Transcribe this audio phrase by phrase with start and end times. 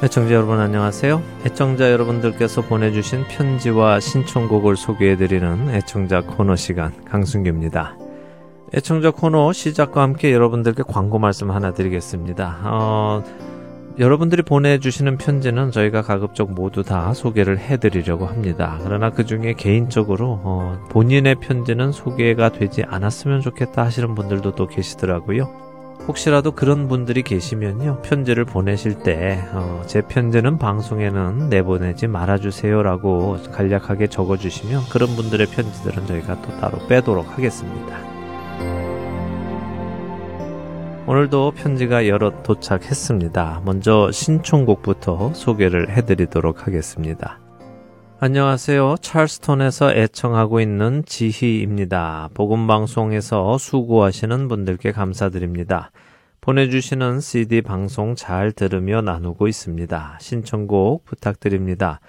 [0.00, 1.20] 애청자 여러분 안녕하세요.
[1.44, 7.96] 애청자 여러분들께서 보내주신 편지와 신청곡을 소개해드리는 애청자 코너 시간 강순규입니다.
[8.74, 12.60] 애청자 코너 시작과 함께 여러분들께 광고 말씀 하나 드리겠습니다.
[12.62, 13.24] 어,
[13.98, 18.78] 여러분들이 보내주시는 편지는 저희가 가급적 모두 다 소개를 해드리려고 합니다.
[18.84, 25.67] 그러나 그 중에 개인적으로 어, 본인의 편지는 소개가 되지 않았으면 좋겠다 하시는 분들도 또 계시더라고요.
[26.06, 28.00] 혹시라도 그런 분들이 계시면요.
[28.02, 36.40] 편지를 보내실 때, 어, 제 편지는 방송에는 내보내지 말아주세요라고 간략하게 적어주시면 그런 분들의 편지들은 저희가
[36.42, 37.98] 또 따로 빼도록 하겠습니다.
[41.06, 43.62] 오늘도 편지가 여러 도착했습니다.
[43.64, 47.38] 먼저 신청곡부터 소개를 해드리도록 하겠습니다.
[48.20, 48.96] 안녕하세요.
[49.00, 52.30] 찰스톤에서 애청하고 있는 지희입니다.
[52.34, 55.92] 복음방송에서 수고하시는 분들께 감사드립니다.
[56.40, 60.18] 보내주시는 CD 방송 잘 들으며 나누고 있습니다.
[60.20, 62.00] 신청곡 부탁드립니다.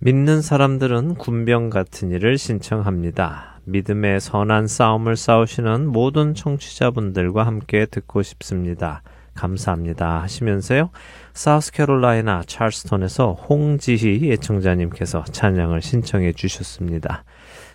[0.00, 3.60] 믿는 사람들은 군병 같은 일을 신청합니다.
[3.66, 9.02] 믿음의 선한 싸움을 싸우시는 모든 청취자분들과 함께 듣고 싶습니다.
[9.36, 10.90] 감사합니다 하시면서요.
[11.36, 17.24] 사우스캐롤라이나 찰스톤에서 홍지희 예청자님께서 찬양을 신청해 주셨습니다.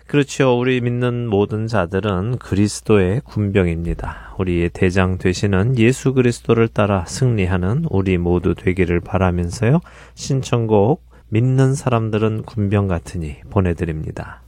[0.08, 0.58] 그렇죠.
[0.58, 4.34] 우리 믿는 모든 자들은 그리스도의 군병입니다.
[4.38, 9.80] 우리의 대장 되시는 예수 그리스도를 따라 승리하는 우리 모두 되기를 바라면서요.
[10.14, 14.42] 신청곡 믿는 사람들은 군병 같으니 보내드립니다.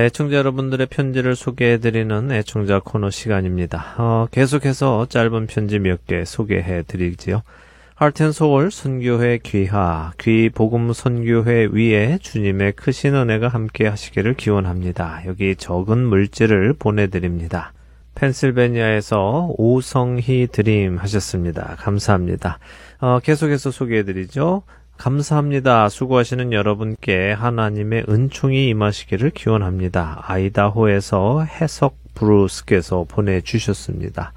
[0.00, 3.96] 네, 애청자 여러분들의 편지를 소개해드리는 애청자 코너 시간입니다.
[3.98, 7.42] 어, 계속해서 짧은 편지 몇 개 소개해드리지요.
[7.96, 15.20] 하트앤소울 선교회 귀하, 귀 복음 선교회 위에 주님의 크신 은혜가 함께 하시기를 기원합니다.
[15.26, 17.74] 여기 적은 물질을 보내드립니다.
[18.14, 21.76] 펜실베니아에서 오성희 드림 하셨습니다.
[21.78, 22.58] 감사합니다.
[23.00, 24.62] 어, 계속해서 소개해드리죠.
[25.00, 25.88] 감사합니다.
[25.88, 30.22] 수고하시는 여러분께 하나님의 은총이 임하시기를 기원합니다.
[30.26, 34.34] 아이다호에서 해석 브루스께서 보내주셨습니다.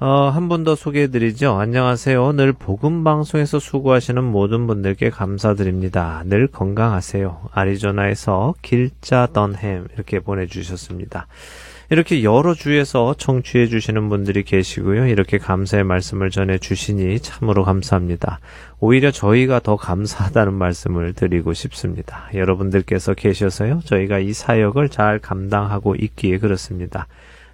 [0.00, 1.56] 어, 한번더 소개해드리죠.
[1.56, 2.32] 안녕하세요.
[2.32, 6.24] 늘 복음방송에서 수고하시는 모든 분들께 감사드립니다.
[6.26, 7.50] 늘 건강하세요.
[7.52, 11.28] 아리조나에서 길자 던햄 이렇게 보내주셨습니다.
[11.92, 15.08] 이렇게 여러 주에서 청취해 주시는 분들이 계시고요.
[15.08, 18.38] 이렇게 감사의 말씀을 전해 주시니 참으로 감사합니다.
[18.78, 22.28] 오히려 저희가 더 감사하다는 말씀을 드리고 싶습니다.
[22.32, 23.80] 여러분들께서 계셔서요.
[23.84, 27.08] 저희가 이 사역을 잘 감당하고 있기에 그렇습니다.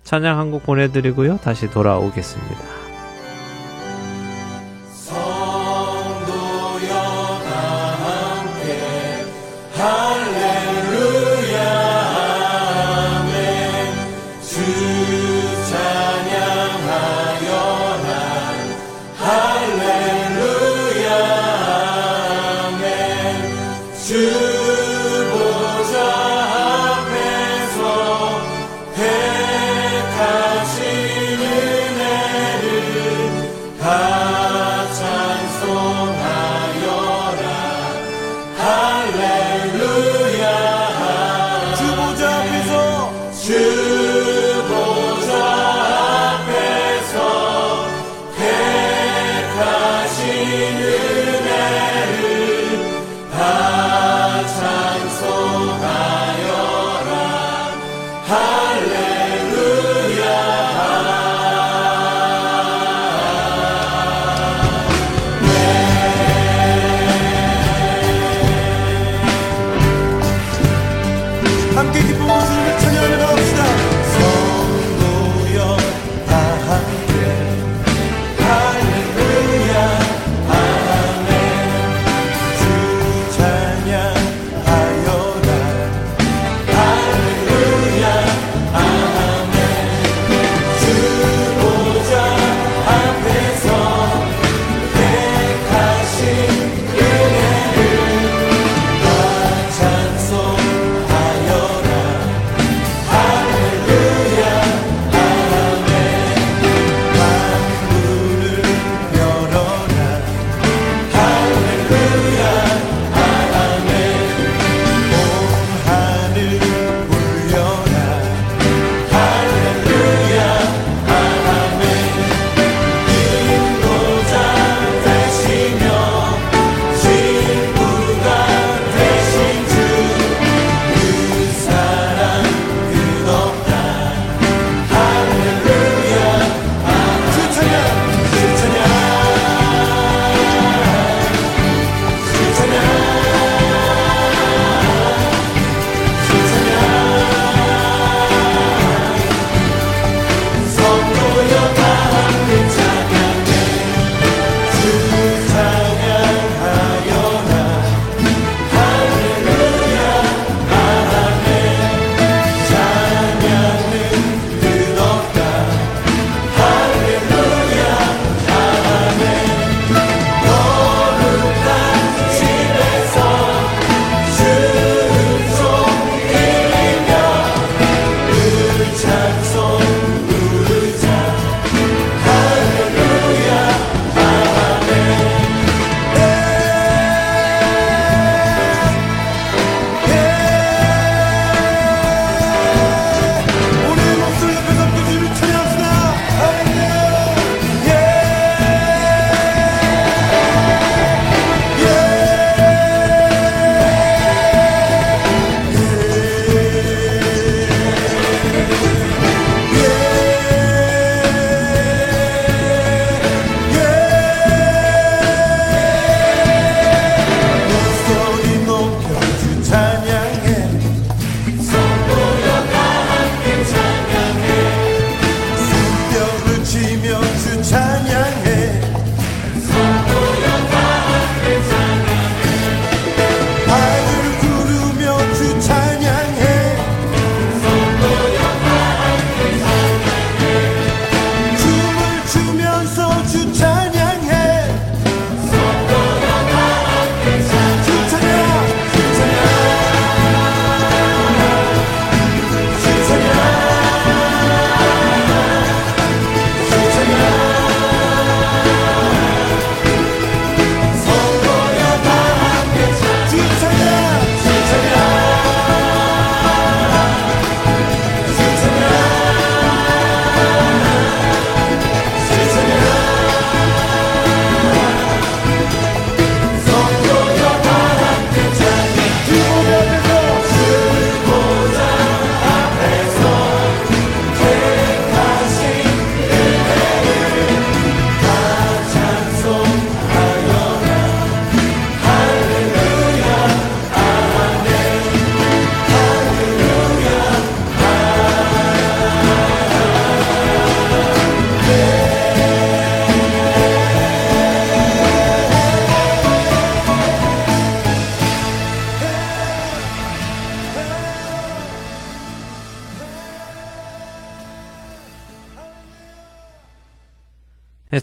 [0.05, 1.39] 찬양 한곡 보내드리고요.
[1.39, 2.86] 다시 돌아오겠습니다.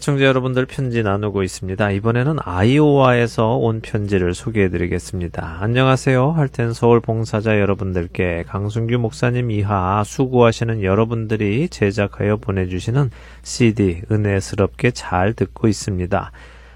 [0.04, 1.90] 애청자 여러분들 편지 나누고 있습니다.
[1.92, 5.56] 이번에는 아이오와에서 온 편지를 소개해 드리겠습니다.
[5.62, 6.32] 안녕하세요.
[6.32, 13.10] 할텐 서울 봉사자 여러분들께 강순규 목사님 이하 수고하시는 여러분들이 제작하여 보내주시는
[13.44, 16.32] CD 은혜스럽게 잘 듣고 있습니다.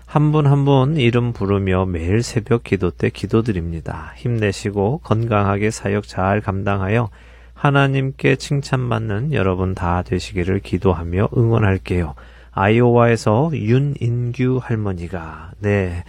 [0.07, 4.15] 한 분 한 분 이름 부르며 매일 새벽 기도 때 기도드립니다.
[4.17, 7.11] 힘내시고 건강하게 사역 잘 감당하여
[7.53, 12.15] 하나님께 칭찬받는 여러분 다 되시기를 기도하며 응원할게요.
[12.59, 16.05] 아이오와에서 윤인규 할머니가 네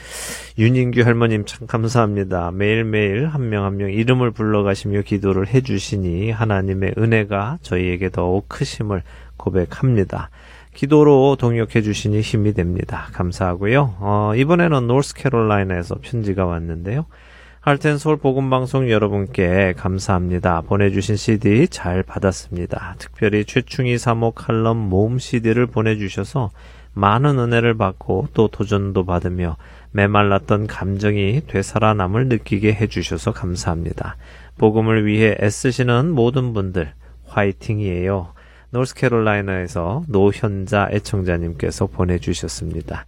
[0.57, 2.51] 윤인규 할머님 참 감사합니다.
[2.51, 9.03] 매일매일 한명 한 명 이름을 불러가시며 기도를 해주시니 하나님의 은혜가 저희에게 더욱 크심을
[9.37, 10.29] 고백합니다.
[10.73, 13.07] 기도로 동역해 주시니 힘이 됩니다.
[13.13, 13.95] 감사하고요.
[13.99, 17.05] 어, 이번에는 노스캐롤라이나에서 편지가 왔는데요.
[17.61, 20.61] 할텐 서울 복음 방송 여러분께 감사합니다.
[20.61, 22.95] 보내주신 CD 잘 받았습니다.
[22.99, 26.51] 특별히 최충희 사모 칼럼 모음 CD를 보내주셔서
[26.93, 29.57] 많은 은혜를 받고 또 도전도 받으며
[29.91, 34.15] 메말랐던 감정이 되살아남을 느끼게 해주셔서 감사합니다.
[34.57, 36.93] 복음을 위해 애쓰시는 모든 분들
[37.25, 38.31] 화이팅이에요.
[38.69, 43.05] 노스캐롤라이나에서 노현자 애청자님께서 보내주셨습니다.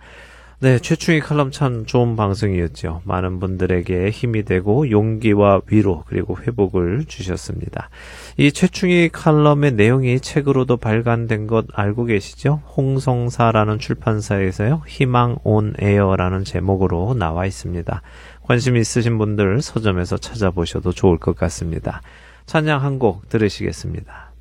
[0.62, 3.02] 네, 최충희 칼럼 참 좋은 방송이었죠.
[3.06, 7.90] 많은 분들에게 힘이 되고 용기와 위로 그리고 회복을 주셨습니다.
[8.38, 12.62] 이 최충희 칼럼의 내용이 책으로도 발간된 것 알고 계시죠?
[12.78, 14.84] 홍성사라는 출판사에서요.
[14.86, 18.04] 희망 온 에어라는 제목으로 나와 있습니다.
[18.44, 22.04] 관심 있으신 분들 서점에서 찾아보셔도 좋을 것 같습니다.
[22.46, 24.32] 찬양 한 곡 들으시겠습니다.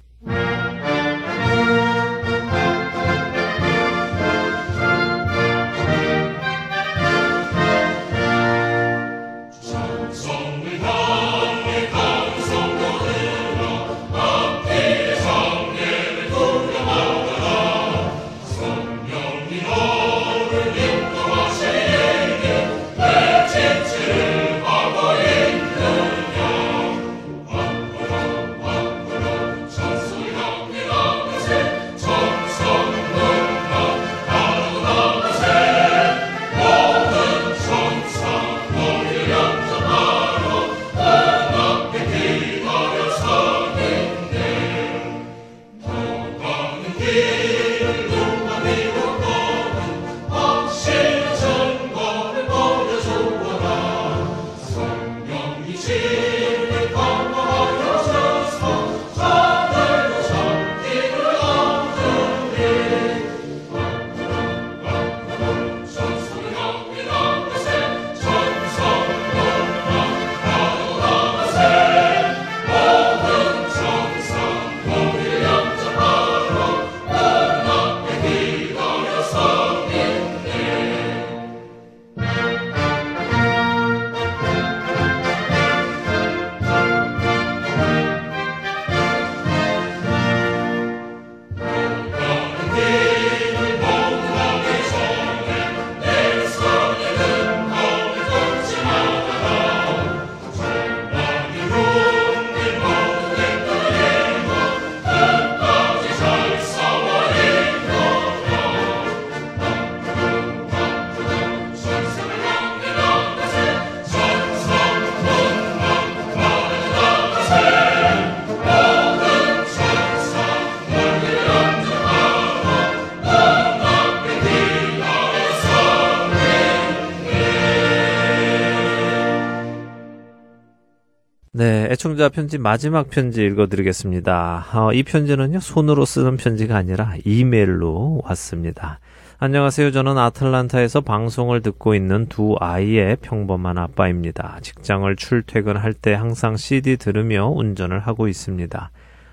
[132.21, 134.67] 애청자 편지 마지막 편지 읽어드리겠습니다.
[134.75, 139.01] 어, 이 편지는요, 손으로 쓰는 편지가 아니라 이메일로 왔습니다.
[139.39, 139.91] 안녕하세요.
[139.91, 144.59] 저는 아틀란타에서 방송을 듣고 있는 두 아이의 평범한 아빠입니다.
[144.61, 148.91] 직장을 출퇴근할 때 항상 CD 들으며 운전을 하고 있습니다.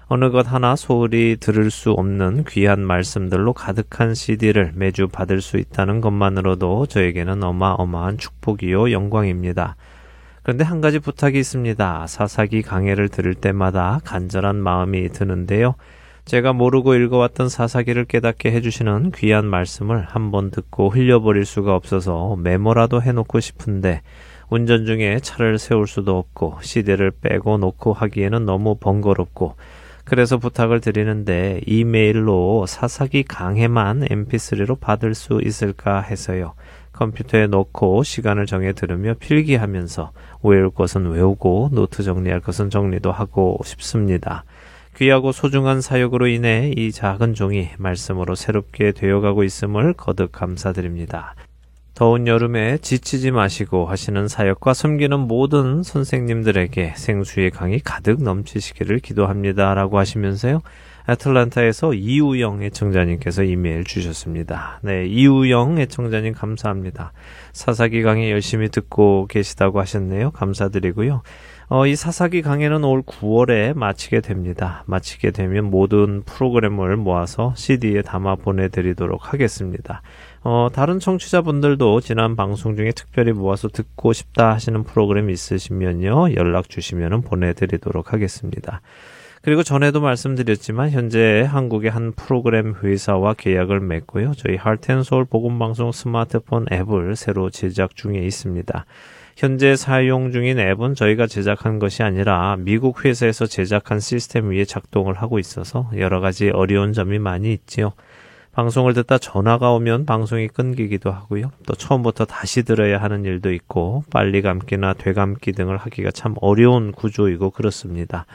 [0.08, 6.00] 어느 것 하나 소홀히 들을 수 없는 귀한 말씀들로 가득한 CD를 매주 받을 수 있다는
[6.00, 9.76] 것만으로도 저에게는 어마어마한 축복이요 영광입니다.
[10.48, 12.08] 그런데 한 가지 부탁이 있습니다.
[12.08, 15.76] 사사기 강해를 들을 때마다 간절한 마음이 드는데요.
[16.24, 23.42] 제가 모르고 읽어왔던 사사기를 깨닫게 해주시는 귀한 말씀을 한번 듣고 흘려버릴 수가 없어서 메모라도 해놓고
[23.42, 24.04] 싶은데
[24.48, 29.58] 운전 중에 차를 세울 수도 없고 시대를 빼고 놓고 하기에는 너무 번거롭고
[30.06, 36.54] 그래서 부탁을 드리는데 이메일로 사사기 강해만 mp3로 받을 수 있을까 해서요.
[36.98, 40.12] 컴퓨터에 넣고 시간을 정해 들으며 필기하면서
[40.44, 44.44] 외울 것은 외우고 노트 정리할 것은 정리도 하고 싶습니다.
[44.98, 51.36] 귀하고 소중한 사역으로 인해 이 작은 종이 말씀으로 새롭게 되어가고 있음을 거듭 감사드립니다.
[51.94, 59.74] 더운 여름에 지치지 마시고 하시는 사역과 섬기는 모든 선생님들에게 생수의 강이 가득 넘치시기를 기도합니다.
[59.74, 60.62] 라고 하시면서요.
[61.10, 64.80] 애틀란타에서 이우영 애청자님께서 이메일 주셨습니다.
[64.82, 67.14] 네, 이우영 애청자님 감사합니다.
[67.54, 70.32] 사사기 강의 열심히 듣고 계시다고 하셨네요.
[70.32, 71.22] 감사드리고요.
[71.70, 74.84] 어, 이 사사기 강의는 올 9월에 마치게 됩니다.
[74.86, 80.02] 마치게 되면 모든 프로그램을 모아서 CD에 담아 보내드리도록 하겠습니다.
[80.44, 86.36] 어, 다른 청취자분들도 지난 방송 중에 특별히 모아서 듣고 싶다 하시는 프로그램 있으시면요.
[86.36, 88.82] 연락 주시면 보내드리도록 하겠습니다.
[89.42, 94.34] 그리고 전에도 말씀드렸지만 현재 한국의 한 프로그램 회사와 계약을 맺고요.
[94.36, 98.86] 저희 할텐서울 복음방송 스마트폰 앱을 새로 제작 중에 있습니다.
[99.38, 105.38] 현재 사용 중인 앱은 저희가 제작한 것이 아니라 미국 회사에서 제작한 시스템 위에 작동을 하고
[105.38, 107.94] 있어서 여러 가지 어려운 점이 많이 있지요.
[108.54, 111.52] 방송을 듣다 전화가 오면 방송이 끊기기도 하고요.
[111.68, 117.52] 또 처음부터 다시 들어야 하는 일도 있고 빨리 감기나 되감기 등을 하기가 참 어려운 구조이고
[117.52, 118.26] 그렇습니다.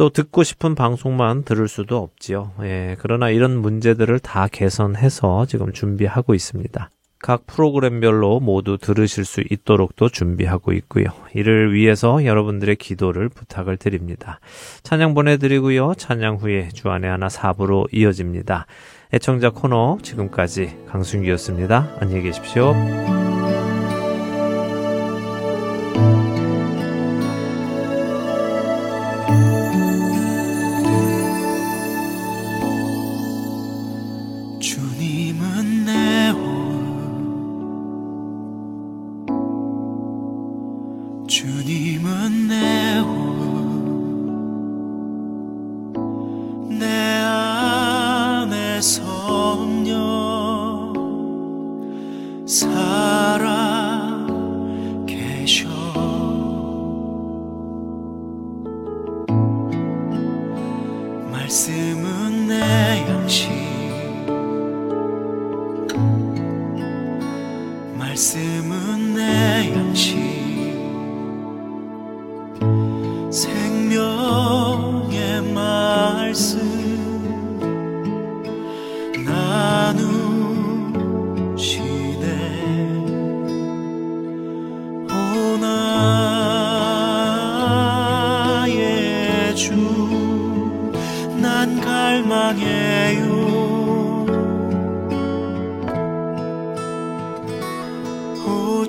[0.00, 2.52] 또 듣고 싶은 방송만 들을 수도 없지요.
[2.62, 6.90] 예, 그러나 이런 문제들을 다 개선해서 지금 준비하고 있습니다.
[7.18, 11.04] 각 프로그램별로 모두 들으실 수 있도록도 준비하고 있고요.
[11.34, 14.40] 이를 위해서 여러분들의 기도를 부탁을 드립니다.
[14.84, 15.92] 찬양 보내드리고요.
[15.98, 18.64] 찬양 후에 주안의 하나 사부로 이어집니다.
[19.12, 21.96] 애청자 코너 지금까지 강순기였습니다.
[22.00, 22.72] 안녕히 계십시오.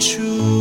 [0.02, 0.61] true.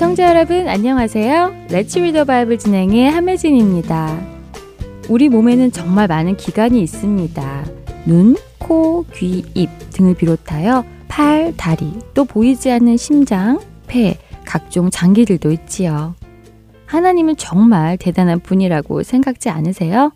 [0.00, 1.66] 애청자 여러분 안녕하세요.
[1.70, 4.18] Let's Read the Bible 진행의 함혜진입니다.
[5.10, 7.64] 우리 몸에는 정말 많은 기관이 있습니다.
[8.06, 15.50] 눈, 코, 귀, 입 등을 비롯하여 팔, 다리, 또 보이지 않는 심장, 폐, 각종 장기들도
[15.52, 16.14] 있지요.
[16.86, 20.12] 하나님은 정말 대단한 분이라고 생각지 않으세요?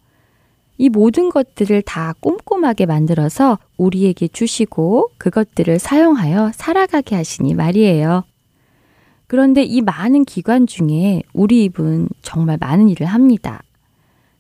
[0.78, 8.24] 이 모든 것들을 다 꼼꼼하게 만들어서 우리에게 주시고 그것들을 사용하여 살아가게 하시니 말이에요.
[9.26, 13.62] 그런데 이 많은 기관 중에 우리 입은 정말 많은 일을 합니다.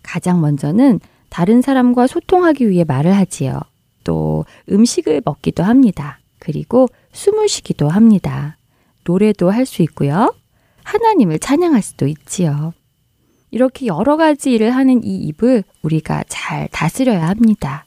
[0.02, 3.60] 가장 먼저는 다른 사람과 소통하기 위해 말을 하지요.
[4.04, 6.18] 또 음식을 먹기도 합니다.
[6.38, 8.56] 그리고 숨을 쉬기도 합니다.
[9.04, 10.34] 노래도 할 수 있고요.
[10.84, 12.74] 하나님을 찬양할 수도 있지요.
[13.50, 17.86] 이렇게 여러 가지 일을 하는 이 입을 우리가 잘 다스려야 합니다.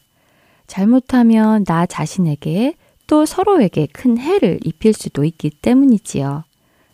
[0.65, 2.73] 잘못하면 나 자신에게
[3.05, 6.43] 또 서로에게 큰 해를 입힐 수도 있기 때문이지요.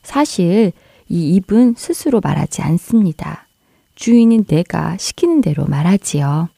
[0.03, 0.71] 사실
[1.09, 3.47] 이 입은 스스로 말하지 않습니다.
[3.95, 6.49] 주인인 내가 시키는 대로 말하지요.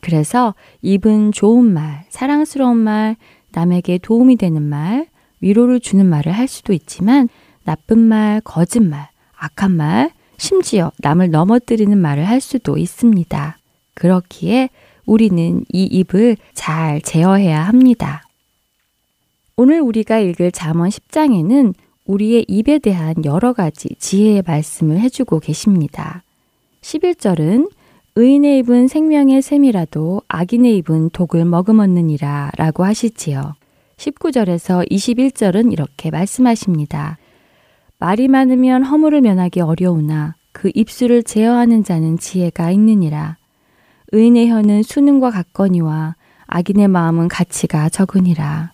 [0.00, 3.16] 그래서 입은 좋은 말, 사랑스러운 말,
[3.52, 5.06] 남에게 도움이 되는 말,
[5.40, 7.28] 위로를 주는 말을 할 수도 있지만
[7.64, 13.58] 나쁜 말, 거짓말, 악한 말, 심지어 남을 넘어뜨리는 말을 할 수도 있습니다.
[13.94, 14.68] 그렇기에
[15.06, 18.22] 우리는 이 입을 잘 제어해야 합니다.
[19.56, 21.74] 오늘 우리가 읽을 잠언 10장에는
[22.06, 26.22] 우리의 입에 대한 여러 가지 지혜의 말씀을 해주고 계십니다.
[26.80, 27.70] 11절은
[28.14, 33.54] 의인의 입은 생명의 샘이라도 악인의 입은 독을 머금었느니라 라고 하시지요.
[33.96, 37.18] 19절에서 21절은 이렇게 말씀하십니다.
[37.98, 43.36] 말이 많으면 허물을 면하기 어려우나 그 입술을 제어하는 자는 지혜가 있느니라.
[44.12, 46.14] 의인의 혀는 수능과 같거니와
[46.46, 48.72] 악인의 마음은 가치가 적으니라.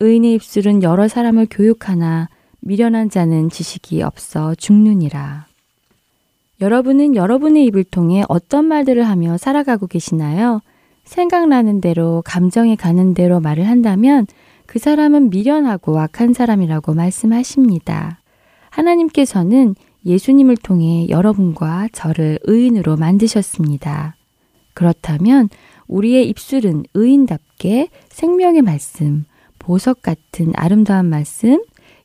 [0.00, 2.28] 의인의 입술은 여러 사람을 교육하나
[2.66, 5.46] 미련한 자는 지식이 없어 죽느니라.
[6.60, 10.60] 여러분은 여러분의 입을 통해 어떤 말들을 하며 살아가고 계시나요?
[11.04, 14.26] 생각나는 대로, 감정이 가는 대로 말을 한다면
[14.66, 18.20] 그 사람은 미련하고 악한 사람이라고 말씀하십니다.
[18.70, 24.16] 하나님께서는 예수님을 통해 여러분과 저를 의인으로 만드셨습니다.
[24.74, 25.50] 그렇다면
[25.86, 29.24] 우리의 입술은 의인답게 생명의 말씀,
[29.60, 31.60] 보석 같은 아름다운 말씀,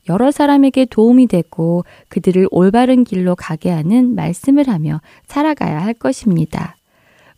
[0.09, 6.75] 여러 사람에게 도움이 되고 그들을 올바른 길로 가게 하는 말씀을 하며 살아가야 할 것입니다.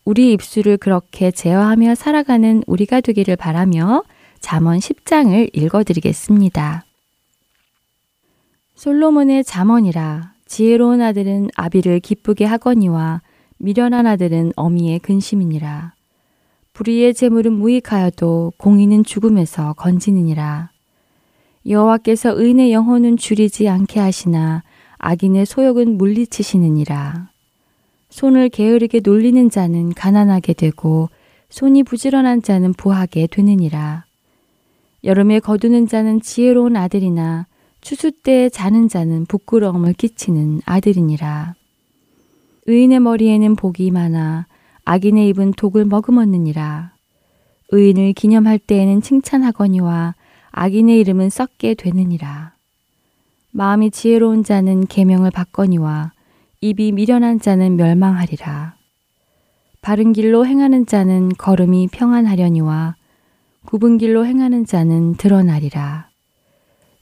[0.04, 4.02] 우리 입술을 그렇게 제어하며 살아가는 우리가 되기를 바라며
[4.40, 6.84] 잠언 10장을 읽어드리겠습니다.
[8.74, 13.22] 솔로몬의 잠언이라 지혜로운 아들은 아비를 기쁘게 하거니와
[13.56, 15.94] 미련한 아들은 어미의 근심이니라.
[16.74, 20.73] 불의의 재물은 무익하여도 공의는 죽음에서 건지느니라.
[21.66, 24.62] 여호와께서 의인의 영혼은 줄이지 않게 하시나
[24.98, 27.30] 악인의 소욕은 물리치시느니라.
[28.10, 31.08] 손을 게으르게 놀리는 자는 가난하게 되고
[31.48, 34.04] 손이 부지런한 자는 부하게 되느니라.
[35.04, 37.46] 여름에 거두는 자는 지혜로운 아들이나
[37.80, 41.54] 추수 때에 자는 자는 부끄러움을 끼치는 아들이니라.
[42.66, 44.46] 의인의 머리에는 복이 많아
[44.84, 46.92] 악인의 입은 독을 머금었느니라.
[47.70, 50.14] 의인을 기념할 때에는 칭찬하거니와
[50.56, 52.54] 악인의 이름은 썩게 되느니라.
[53.50, 56.12] 마음이 지혜로운 자는 계명을 받거니와
[56.60, 58.76] 입이 미련한 자는 멸망하리라.
[59.80, 62.94] 바른 길로 행하는 자는 걸음이 평안하려니와
[63.66, 66.08] 굽은 길로 행하는 자는 드러나리라.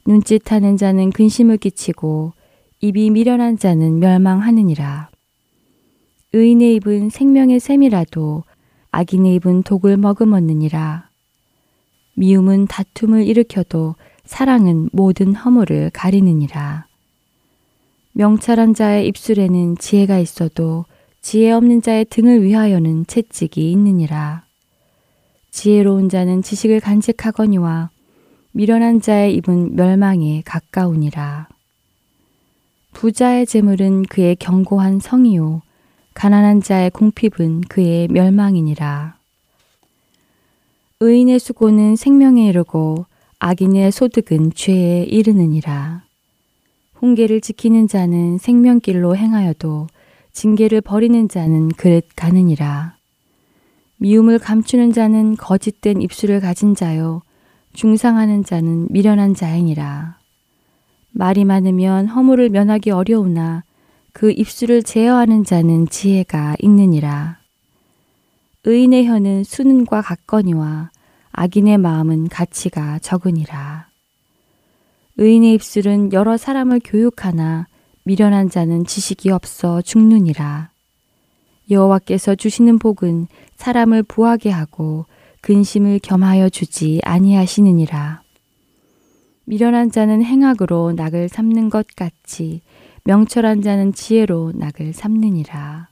[0.07, 2.33] 눈짓하는 자는 근심을 끼치고
[2.81, 5.11] 입이 미련한 자는 멸망하느니라.
[6.33, 8.45] 의인의 입은 생명의 샘이라도
[8.93, 11.12] 악인의 입은 독을 머금었느니라.
[12.15, 16.87] 미움은 다툼을 일으켜도 사랑은 모든 허물을 가리느니라.
[18.13, 20.85] 명철한 자의 입술에는 지혜가 있어도
[21.23, 24.45] 지혜 없는 자의 등을 위하여는 채찍이 있느니라.
[25.51, 27.91] 지혜로운 자는 지식을 간직하거니와
[28.53, 31.49] 미련한 자의 입은 멸망에 가까우니라.
[32.93, 35.63] 부자의 재물은 그의 견고한 성이요
[36.15, 39.22] 가난한 자의 궁핍은 그의 멸망이니라.
[41.05, 43.07] 의인의 수고는 생명에 이르고
[43.41, 46.05] 악인의 소득은 죄에 이르느니라.
[46.95, 49.89] 훈계를 지키는 자는 생명길로 행하여도
[50.31, 52.95] 징계를 버리는 자는 그릇 가느니라.
[53.97, 57.23] 미움을 감추는 자는 거짓된 입술을 가진 자요.
[57.73, 60.19] 중상하는 자는 미련한 자이니라.
[61.11, 63.65] 말이 많으면 허물을 면하기 어려우나
[64.13, 67.42] 그 입술을 제어하는 자는 지혜가 있느니라.
[68.65, 70.91] 의인의 혀는 수는과 같거니와
[71.33, 73.89] 악인의 마음은 가치가 적으니라.
[75.17, 77.67] 의인의 입술은 여러 사람을 교육하나
[78.05, 80.71] 미련한 자는 지식이 없어 죽느니라.
[81.71, 85.07] 여호와께서 주시는 복은 사람을 부하게 하고
[85.41, 88.23] 근심을 겸하여 주지 아니하시느니라.
[89.45, 92.61] 미련한 자는 행악으로 낙을 삼는 것 같이
[93.05, 95.92] 명철한 자는 지혜로 낙을 삼느니라.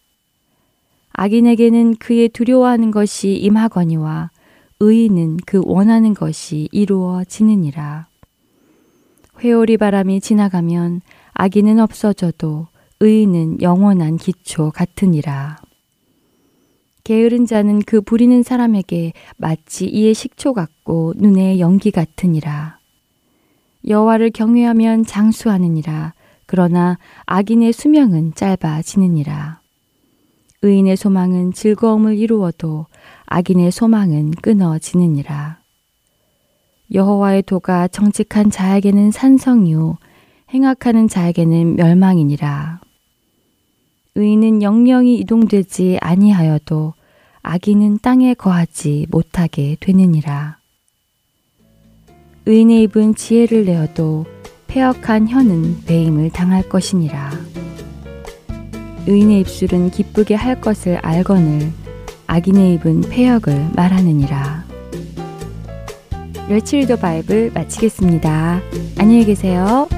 [1.22, 4.30] 악인에게는 그의 두려워하는 것이 임하거니와
[4.80, 8.06] 의인은 그 원하는 것이 이루어지느니라.
[9.40, 11.02] 회오리 바람이 지나가면
[11.35, 12.68] 악인은 없어져도
[13.00, 15.59] 의인은 영원한 기초 같으니라.
[17.04, 22.78] 게으른 자는 그 부리는 사람에게 마치 이의 식초 같고 눈의 연기 같으니라.
[23.87, 26.14] 여호와를 경외하면 장수하느니라.
[26.46, 29.60] 그러나 악인의 수명은 짧아지느니라.
[30.62, 32.87] 의인의 소망은 즐거움을 이루어도
[33.27, 35.59] 악인의 소망은 끊어지느니라.
[36.92, 39.96] 여호와의 도가 정직한 자에게는 산성이요
[40.53, 42.81] 행악하는 자에게는 멸망이니라.
[44.16, 46.92] 의인은 영영이 이동되지 아니하여도
[47.42, 50.59] 악인은 땅에 거하지 못하게 되느니라.
[52.44, 54.27] 의인의 입은 지혜를 내어도
[54.66, 57.31] 폐역한 혀는 배임을 당할 것이니라.
[59.07, 61.71] 의인의 입술은 기쁘게 할 것을 알거늘
[62.27, 64.65] 악인의 입은 폐역을 말하느니라.
[66.49, 68.61] 멸치리더 바이블 마치겠습니다.
[68.99, 69.89] 안녕히 계세요.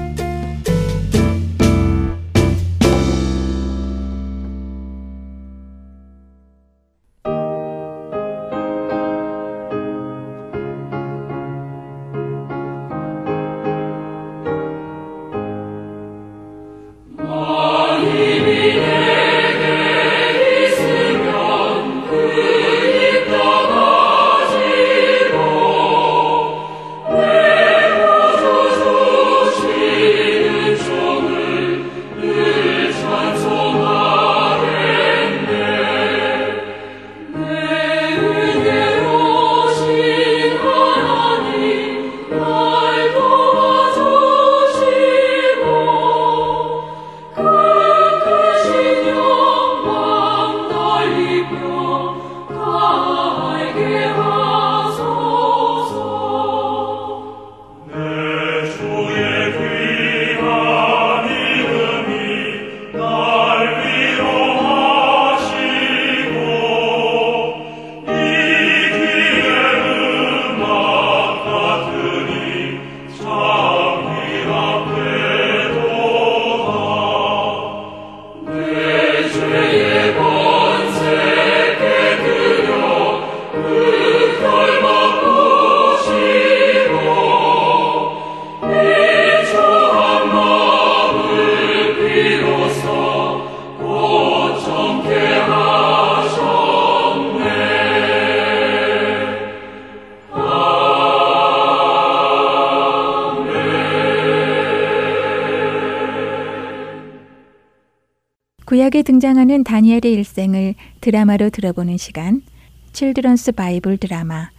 [108.93, 112.43] 구약에 등장하는 다니엘의 일생을 드라마로 들어보는 시간,
[112.91, 114.49] Children's Bible Drama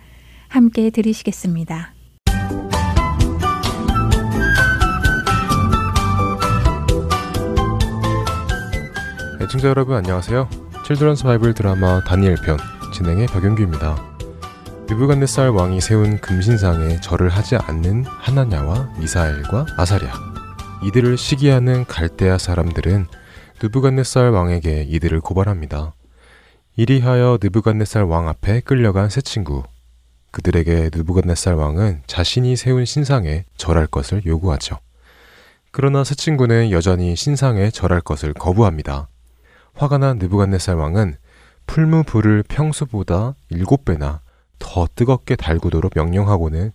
[0.49, 1.94] 함께 들으시겠습니다.
[9.40, 10.49] 애청자 여러분 안녕하세요.
[10.85, 12.59] Children's Bible Drama 다니엘 편
[12.92, 14.18] 진행의 박영규입니다.
[14.88, 20.12] 느부갓네살 왕이 세운 금신상에 절을 하지 않는 하나냐와 미사엘과 아사랴
[20.83, 23.07] 이들을 시기하는 갈대아 사람들은
[23.64, 25.94] 느부갓네살 왕에게 이들을 고발합니다.
[26.77, 29.62] 이리하여 느부갓네살 왕 앞에 끌려간 세 친구.
[30.33, 34.81] 그들에게 느부갓네살 왕은 자신이 세운 신상에 절할 것을 요구하죠.
[35.70, 39.09] 그러나 새 친구는 여전히 신상에 절할 것을 거부합니다.
[39.72, 41.16] 화가 난 느부갓네살 왕은
[41.66, 44.20] 풀무불을 평소보다 일곱 배나
[44.59, 46.72] 더 뜨겁게 달구도록 명령하고는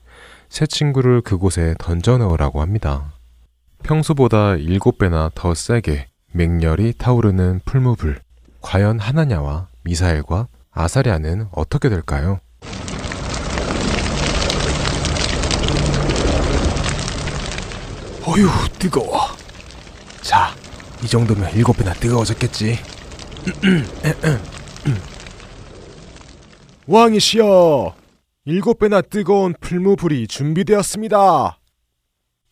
[0.50, 3.14] 새 친구를 그곳에 던져 넣으라고 합니다.
[3.84, 8.20] 평소보다 일곱 배나 더 세게 맹렬히 타오르는 풀무불.
[8.62, 12.40] 과연 하나냐와 미사엘과 아사랴는 어떻게 될까요?
[18.26, 19.22] 어휴, 뜨거워.
[20.22, 20.54] 자,
[21.04, 22.78] 이 정도면 일곱 배나 뜨거워졌겠지.
[26.86, 27.96] 왕이시여,
[28.46, 31.58] 일곱 배나 뜨거운 풀무불이 준비되었습니다.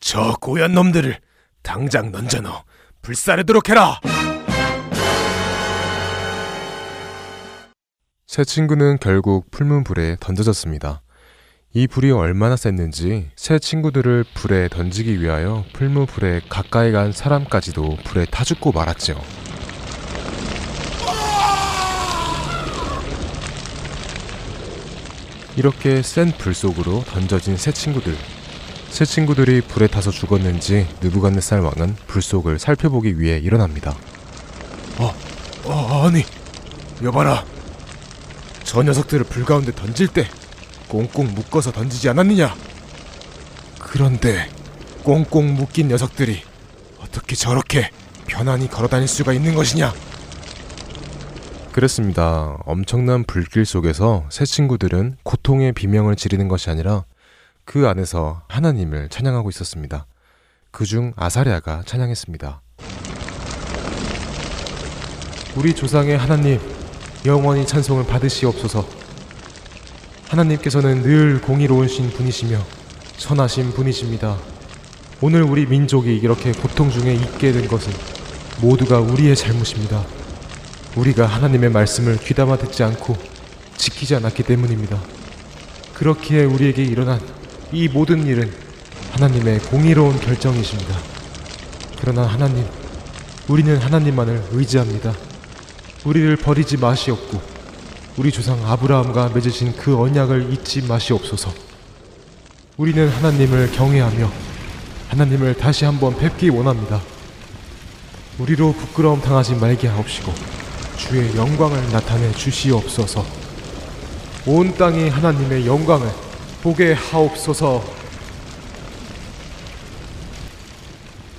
[0.00, 1.18] 저 고얀 놈들을
[1.62, 2.64] 당장 던져넣어
[3.02, 4.00] 불사르도록 해라.
[8.26, 11.02] 새 친구는 결국 풀문불에 던져졌습니다.
[11.74, 18.44] 이 불이 얼마나 셌는지 새 친구들을 불에 던지기 위하여 풀무불에 가까이 간 사람까지도 불에 타
[18.44, 19.20] 죽고 말았죠.
[25.56, 28.14] 이렇게 센 불 속으로 던져진 새 친구들.
[28.90, 33.94] 새 친구들이 불에 타서 죽었는지 느부갓네살 왕은 불 속을 살펴보기 위해 일어납니다.
[34.98, 35.14] 어,
[35.64, 36.24] 어 아니,
[37.02, 37.44] 여봐라.
[38.64, 40.26] 저 녀석들을 불 가운데 던질 때
[40.88, 42.54] 꽁꽁 묶어서 던지지 않았느냐?
[43.78, 44.48] 그런데
[45.02, 46.42] 꽁꽁 묶인 녀석들이
[46.98, 47.90] 어떻게 저렇게
[48.26, 49.92] 편안히 걸어 다닐 수가 있는 것이냐?
[51.72, 52.58] 그렇습니다.
[52.64, 57.04] 엄청난 불길 속에서 새 친구들은 고통의 비명을 지르는 것이 아니라
[57.68, 60.06] 그 안에서 하나님을 찬양하고 있었습니다.
[60.70, 62.62] 그중 아사랴가 찬양했습니다.
[65.54, 66.58] 우리 조상의 하나님,
[67.26, 68.88] 영원히 찬송을 받으시옵소서.
[70.30, 72.58] 하나님께서는 늘 공의로우신 분이시며
[73.18, 74.38] 선하신 분이십니다.
[75.20, 77.92] 오늘 우리 민족이 이렇게 고통 중에 있게 된 것은
[78.62, 80.02] 모두가 우리의 잘못입니다.
[80.96, 83.14] 우리가 하나님의 말씀을 귀담아 듣지 않고
[83.76, 84.98] 지키지 않았기 때문입니다.
[85.92, 87.20] 그렇기에 우리에게 일어난
[87.70, 88.50] 이 모든 일은
[89.12, 90.96] 하나님의 공의로운 결정이십니다.
[92.00, 92.64] 그러나 하나님,
[93.46, 95.12] 우리는 하나님만을 의지합니다.
[96.04, 97.40] 우리를 버리지 마시옵고
[98.16, 101.52] 우리 조상 아브라함과 맺으신 그 언약을 잊지 마시옵소서.
[102.78, 104.30] 우리는 하나님을 경외하며
[105.08, 107.02] 하나님을 다시 한번 뵙기 원합니다.
[108.38, 110.32] 우리로 부끄러움 당하지 말게 하옵시고
[110.96, 113.24] 주의 영광을 나타내 주시옵소서.
[114.46, 116.08] 온 땅이 하나님의 영광을
[116.62, 117.84] 보게 하옵소서.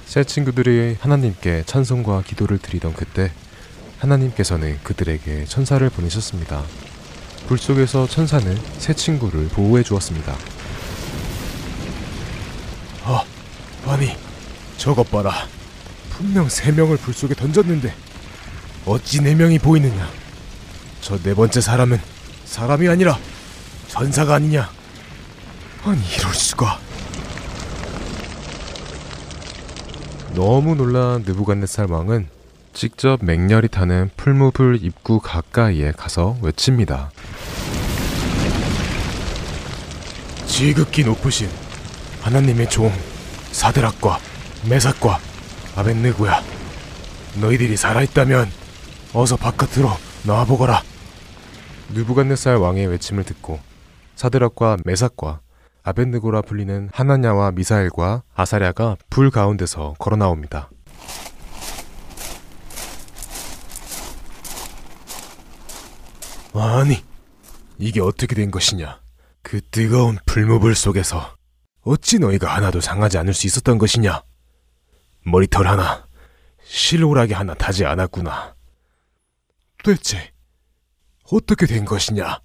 [0.06, 3.32] 새 친구들이 하나님께 찬송과 기도를 드리던 그때
[4.00, 6.64] 하나님께서는 그들에게 천사를 보내셨습니다.
[7.48, 10.36] 불 속에서 천사는 새 친구를 보호해 주었습니다.
[13.04, 13.24] 아,
[13.86, 14.16] 아니,
[14.78, 15.34] 저것 봐라.
[16.12, 17.94] 분명 세 명을 불 속에 던졌는데
[18.86, 20.10] 어찌 네 명이 보이느냐?
[21.02, 22.00] 저 네 번째 사람은
[22.46, 23.18] 사람이 아니라
[23.88, 24.70] 전사가 아니냐?
[25.86, 26.80] 아니 이럴 수가.
[30.36, 32.28] 너무 놀란 느부갓네살 왕은
[32.74, 37.12] 직접 맹렬히 타는 풀무불 입구 가까이에 가서 외칩니다.
[40.46, 41.50] 지극히 높으신
[42.22, 42.92] 하나님의 종
[43.52, 44.20] 사드락과
[44.70, 45.20] 메삭과
[45.76, 46.42] 아벤느고야
[47.40, 48.52] 너희들이 살아있다면
[49.14, 49.90] 어서 바깥으로
[50.24, 50.84] 나와보거라
[51.94, 53.60] 느부갓네살 왕의 외침을 듣고
[54.16, 55.40] 사드락과 메삭과
[55.90, 60.70] 아벤느고라 불리는 하나냐와 미사엘과 아사랴가 불 가운데서 걸어 나옵니다.
[66.54, 67.04] 아니
[67.80, 69.02] 이게 어떻게 된 것이냐?
[69.42, 71.36] 그 뜨거운 불무불 속에서
[71.82, 74.22] 어찌 너희가 하나도 상하지 않을 수 있었던 것이냐?
[75.26, 76.06] 머리털 하나
[76.66, 78.56] 실오라기 하나 타지 않았구나.
[79.84, 80.34] 도대체
[81.32, 82.42] 어떻게 된 것이냐?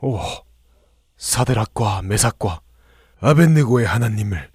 [0.00, 0.45] 오
[1.16, 2.60] 사드락과 메삭과
[3.20, 4.50] 아벤느고의 하나님을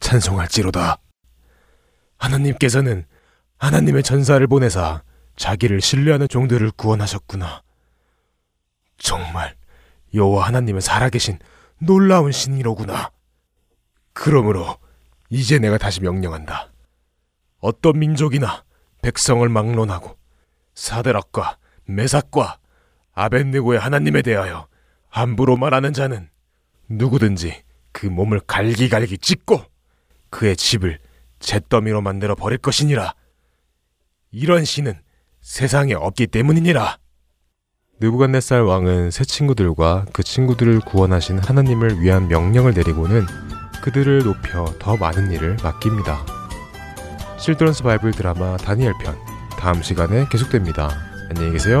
[0.00, 0.98] 찬송할지로다
[2.18, 3.04] 하나님께서는
[3.58, 5.02] 하나님의 전사를 보내사
[5.36, 7.62] 자기를 신뢰하는 종들을 구원하셨구나.
[8.98, 9.54] 정말
[10.14, 11.38] 여호와 하나님은 살아계신
[11.78, 13.10] 놀라운 신이로구나.
[14.12, 14.78] 그러므로
[15.28, 16.72] 이제 내가 다시 명령한다.
[17.58, 18.64] 어떤 민족이나
[19.02, 20.16] 백성을 막론하고
[20.74, 22.58] 사드락과 메삭과
[23.12, 24.68] 아벤느고의 하나님에 대하여
[25.16, 26.28] 함부로 말하는 자는
[26.90, 29.62] 누구든지 그 몸을 갈기갈기 찢고
[30.28, 30.98] 그의 집을
[31.40, 33.14] 잿더미로 만들어 버릴 것이니라.
[34.30, 34.92] 이런 신은
[35.40, 36.98] 세상에 없기 때문이니라.
[37.98, 43.24] 느부갓네살 왕은 새 친구들과 그 친구들을 구원하신 하나님을 위한 명령을 내리고는
[43.82, 46.26] 그들을 높여 더 많은 일을 맡깁니다.
[47.38, 49.16] 실드런스 바이블 드라마 다니엘 편
[49.58, 50.90] 다음 시간에 계속됩니다.
[51.30, 51.80] 안녕히 계세요.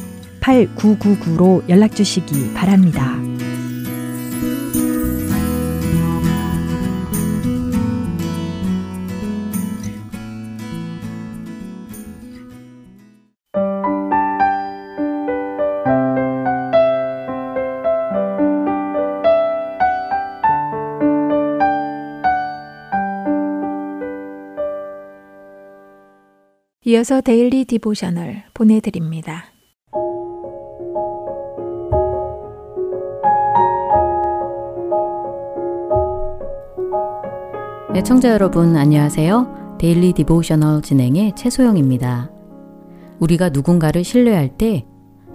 [0.41, 3.17] 8999로 연락 주시기 바랍니다.
[26.83, 29.50] 이어서 Daily Devotional 보내드립니다.
[37.93, 39.77] 애청자 여러분 안녕하세요.
[39.79, 42.31] Daily Devotional 진행의 최소영입니다.
[43.19, 44.85] 우리가 누군가를 신뢰할 때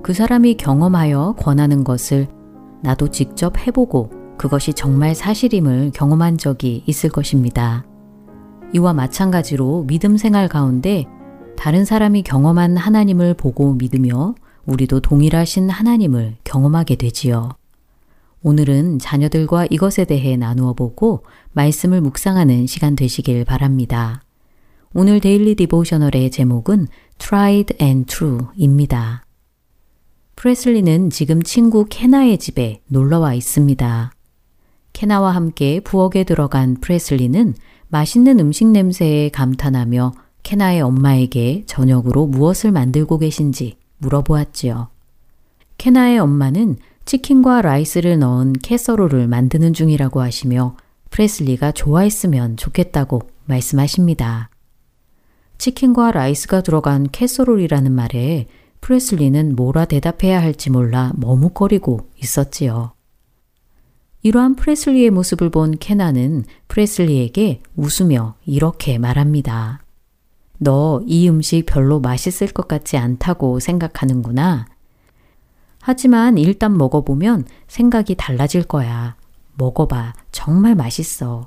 [0.06, 2.28] 그 사람이 경험하여 권하는 것을
[2.80, 7.84] 나도 직접 해보고 그것이 정말 사실임을 경험한 적이 있을 것입니다.
[8.72, 11.06] 이와 마찬가지로 믿음 생활 가운데
[11.56, 14.36] 다른 사람이 경험한 하나님을 보고 믿으며
[14.66, 17.48] 우리도 동일하신 하나님을 경험하게 되지요.
[18.46, 21.24] 오늘은 자녀들과 이것에 대해 나누어 보고
[21.54, 24.22] 말씀을 묵상하는 시간 되시길 바랍니다.
[24.94, 26.86] 오늘 데일리 디보셔널의 제목은
[27.18, 29.24] Tried and True입니다.
[30.36, 34.12] 프레슬리는 지금 친구 케나의 집에 놀러와 있습니다.
[34.92, 37.52] 케나와 함께 부엌에 들어간 프레슬리는
[37.88, 40.12] 맛있는 음식 냄새에 감탄하며
[40.44, 44.86] 케나의 엄마에게 저녁으로 무엇을 만들고 계신지 물어보았지요.
[45.78, 46.76] 케나의 엄마는
[47.06, 50.76] 치킨과 라이스를 넣은 casserole을 만드는 중이라고 하시며
[51.10, 54.50] 프레슬리가 좋아했으면 좋겠다고 말씀하십니다.
[55.56, 58.48] 치킨과 라이스가 들어간 casserole이라는 말에
[58.80, 62.92] 프레슬리는 뭐라 대답해야 할지 몰라 머뭇거리고 있었지요.
[64.22, 69.80] 이러한 프레슬리의 모습을 본 케나는 프레슬리에게 웃으며 이렇게 말합니다.
[70.58, 74.66] 너 이 음식 별로 맛있을 것 같지 않다고 생각하는구나.
[75.88, 79.14] 하지만 일단 먹어보면 생각이 달라질 거야.
[79.54, 80.14] 먹어봐.
[80.32, 81.46] 정말 맛있어.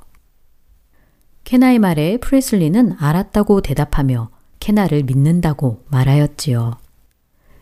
[1.43, 4.29] 케나의 말에 프레슬리는 알았다고 대답하며
[4.61, 6.77] 케나를 믿는다고 말하였지요.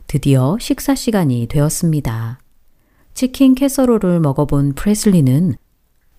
[0.06, 2.38] 드디어 식사 시간이 되었습니다.
[3.16, 5.56] 치킨 캐서롤을 먹어본 프레슬리는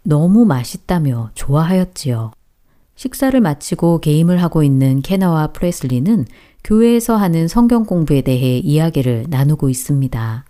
[0.03, 2.33] 너무 맛있다며 좋아하였지요.
[2.97, 6.27] 식사를 마치고 게임을 하고 있는 케나와 프레슬리는
[6.65, 10.48] 교회에서 하는 성경 공부에 대해 이야기를 나누고 있습니다.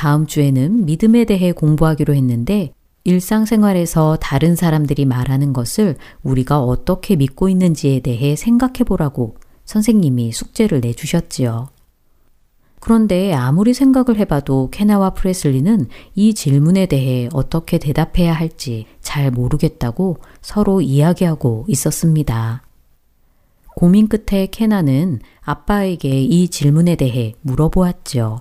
[0.00, 2.72] 다음 주에는 믿음에 대해 공부하기로 했는데
[3.04, 9.36] 일상생활에서 다른 사람들이 말하는 것을 우리가 어떻게 믿고 있는지에 대해 생각해 보라고
[9.66, 11.68] 선생님이 숙제를 내주셨지요.
[12.80, 20.80] 그런데 아무리 생각을 해봐도 케나와 프레슬리는 이 질문에 대해 어떻게 대답해야 할지 잘 모르겠다고 서로
[20.80, 22.62] 이야기하고 있었습니다.
[23.76, 28.40] 고민 끝에 케나는 아빠에게 이 질문에 대해 물어보았죠.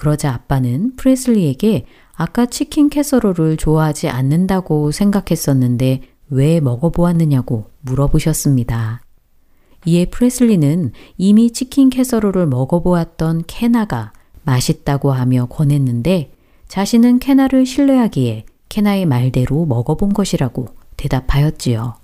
[0.00, 1.84] 그러자 아빠는 프레슬리에게
[2.14, 9.02] 아까 치킨 캐서롤을 좋아하지 않는다고 생각했었는데 왜 먹어보았느냐고 물어보셨습니다.
[9.84, 16.32] 이에 프레슬리는 이미 치킨 캐서롤을 먹어보았던 케나가 맛있다고 하며 권했는데
[16.66, 21.96] 자신은 케나를 신뢰하기에 케나의 말대로 먹어본 것이라고 대답하였지요.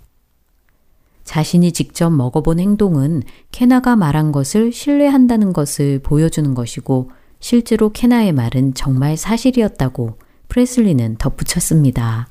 [1.24, 3.22] 자신이 직접 먹어본 행동은
[3.52, 7.10] 케나가 말한 것을 신뢰한다는 것을 보여주는 것이고
[7.40, 10.18] 실제로 케나의 말은 정말 사실이었다고
[10.48, 12.28] 프레슬리는 덧붙였습니다.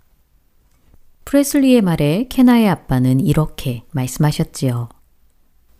[1.26, 4.90] 프레슬리의 말에 케나의 아빠는 이렇게 말씀하셨지요.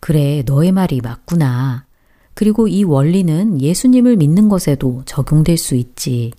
[0.00, 1.86] 그래, 너의 말이 맞구나.
[2.34, 6.32] 그리고 이 원리는 예수님을 믿는 것에도 적용될 수 있지.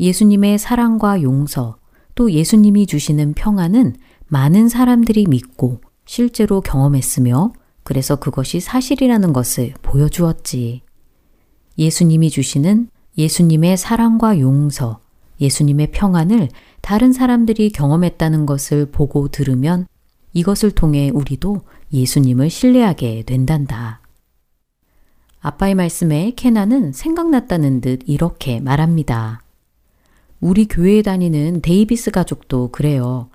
[0.00, 1.76] 예수님의 사랑과 용서,
[2.14, 3.96] 또 예수님이 주시는 평안은
[4.28, 10.83] 많은 사람들이 믿고 실제로 경험했으며 그래서 그것이 사실이라는 것을 보여주었지.
[11.78, 15.00] 예수님이 주시는 예수님의 사랑과 용서,
[15.40, 16.48] 예수님의 평안을
[16.80, 19.86] 다른 사람들이 경험했다는 것을 보고 들으면
[20.32, 21.62] 이것을 통해 우리도
[21.92, 24.00] 예수님을 신뢰하게 된단다.
[25.40, 29.42] 아빠의 말씀에 케나는 생각났다는 듯 이렇게 말합니다.
[30.40, 33.28] 우리 교회에 다니는 데이비스 가족도 그래요.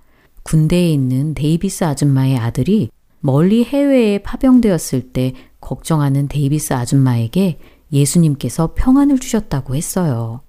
[0.44, 7.60] 군대에 있는 데이비스 아줌마의 아들이 멀리 해외에 파병되었을 때 걱정하는 데이비스 아줌마에게
[7.92, 10.42] 예수님께서 평안을 주셨다고 했어요.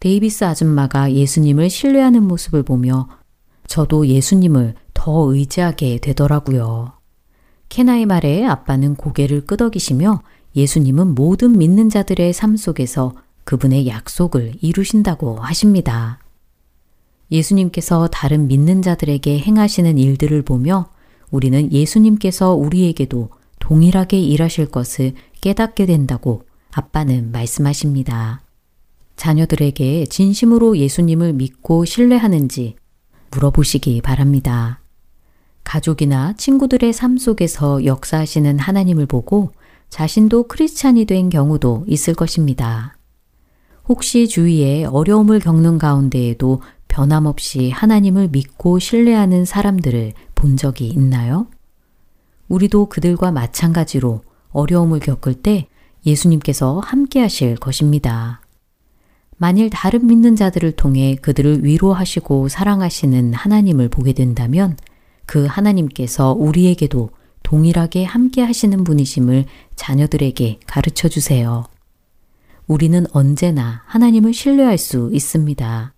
[0.00, 3.08] 데이비스 아줌마가 예수님을 신뢰하는 모습을 보며
[3.66, 6.92] 저도 예수님을 더 의지하게 되더라고요.
[7.68, 10.22] 케나의 말에 아빠는 고개를 끄덕이시며
[10.56, 16.20] 예수님은 모든 믿는 자들의 삶 속에서 그분의 약속을 이루신다고 하십니다.
[17.30, 20.88] 예수님께서 다른 믿는 자들에게 행하시는 일들을 보며
[21.30, 26.42] 우리는 예수님께서 우리에게도 동일하게 일하실 것을 깨닫게 된다고
[26.74, 28.42] 아빠는 말씀하십니다.
[29.16, 32.74] 자녀들에게 진심으로 예수님을 믿고 신뢰하는지
[33.30, 34.80] 물어보시기 바랍니다.
[35.62, 39.52] 가족이나 친구들의 삶 속에서 역사하시는 하나님을 보고
[39.88, 42.96] 자신도 크리스찬이 된 경우도 있을 것입니다.
[43.88, 51.46] 혹시 주위에 어려움을 겪는 가운데에도 변함없이 하나님을 믿고 신뢰하는 사람들을 본 적이 있나요?
[52.48, 55.68] 우리도 그들과 마찬가지로 어려움을 겪을 때
[56.06, 58.40] 예수님께서 함께 하실 것입니다.
[59.36, 64.76] 만일 다른 믿는 자들을 통해 그들을 위로하시고 사랑하시는 하나님을 보게 된다면
[65.26, 67.10] 그 하나님께서 우리에게도
[67.42, 69.44] 동일하게 함께 하시는 분이심을
[69.76, 71.64] 자녀들에게 가르쳐 주세요.
[72.66, 75.92] 우리는 언제나 하나님을 신뢰할 수 있습니다.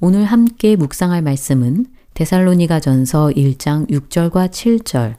[0.00, 5.16] 오늘 함께 묵상할 말씀은 데살로니가 전서 1장 6절과 7절.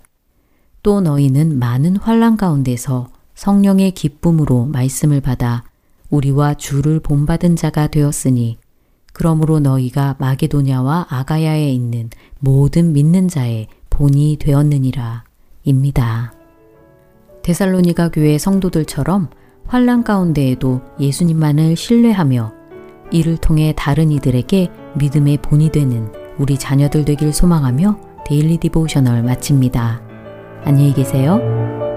[0.84, 5.64] 또 너희는 많은 환란 가운데서 성령의 기쁨으로 말씀을 받아
[6.10, 8.58] 우리와 주를 본받은 자가 되었으니
[9.14, 12.10] 그러므로 너희가 마게도냐와 아가야에 있는
[12.40, 15.24] 모든 믿는 자의 본이 되었느니라
[15.64, 16.34] 입니다.
[17.44, 19.30] 데살로니가 교회 성도들처럼
[19.68, 22.54] 환란 가운데에도 예수님만을 신뢰하며
[23.12, 30.02] 이를 통해 다른 이들에게 믿음의 본이 되는 우리 자녀들 되길 소망하며 Daily Devotional 마칩니다.
[30.64, 31.91] 안녕히 계세요.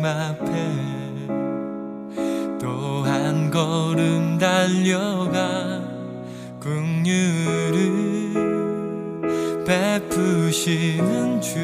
[0.00, 0.46] 주님 앞에
[2.58, 5.82] 또 한 걸음 달려가
[6.60, 8.32] 국류를
[9.66, 11.58] 베푸시는 주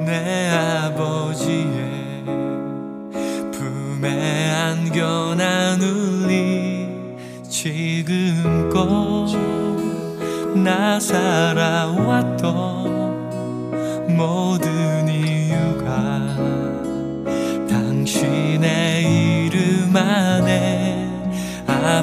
[0.00, 2.24] 내 아버지의
[3.50, 6.86] 품에 안겨 나눌 리
[7.48, 9.26] 지금껏
[10.54, 12.46] 나 살아왔던
[14.16, 14.75] 모든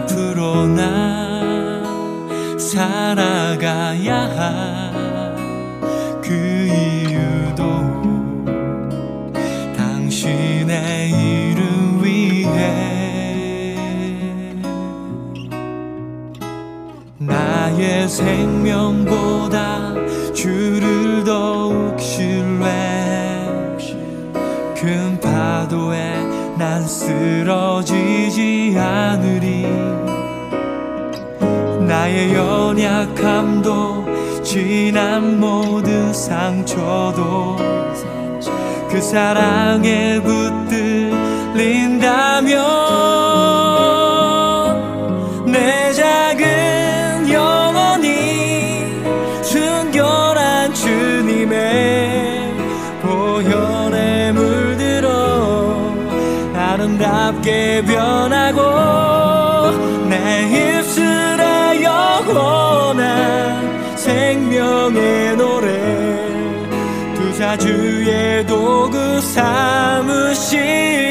[0.03, 1.81] 앞으로 나
[2.57, 4.15] 살아가야
[6.21, 6.33] 할그
[6.67, 7.63] 이유도
[9.77, 13.75] 당신의 이름 위해
[17.17, 19.93] 나의 생명보다
[20.33, 23.47] 주를 더욱 신뢰해
[24.75, 26.23] 큰 파도에
[26.57, 29.32] 난 쓰러지지 않으리
[32.03, 37.55] 나의 연약함도 지난 모든 상처도
[38.89, 40.19] 그 사랑에
[41.53, 42.82] 붙들린다면
[70.53, 71.02] 삼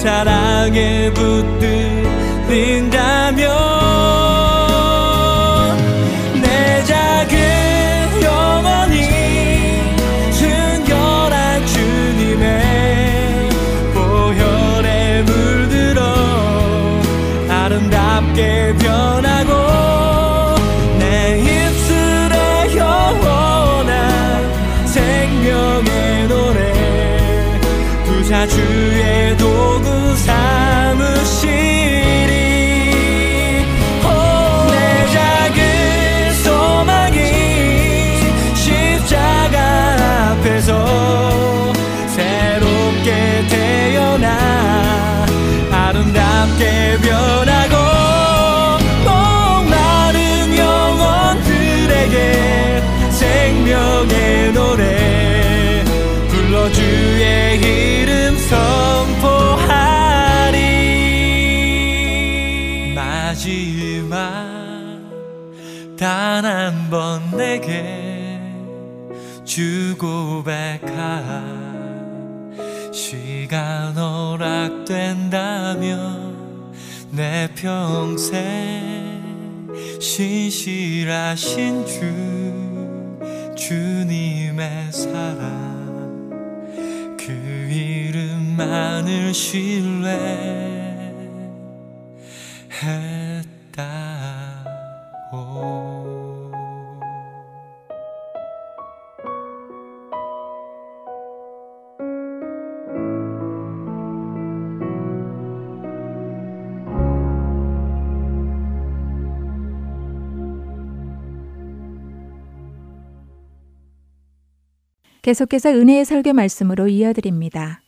[0.00, 2.48] 사랑에 붙들린다면
[6.40, 9.02] 내 작은 영혼이
[10.32, 13.50] 순결한 주님의
[13.92, 16.00] 보혈에 물들어
[17.50, 19.52] 아름답게 변하고
[20.98, 26.72] 내 입술에 영원한 생명의 노래
[28.06, 28.89] 부사주
[77.60, 78.30] 평생
[80.00, 82.00] 신실하신 주
[83.54, 86.30] 주님의 사랑.
[87.18, 87.30] 그
[87.70, 90.59] 이름만을 신뢰
[115.22, 117.82] 계속해서 은혜의 설교 말씀으로 이어드립니다.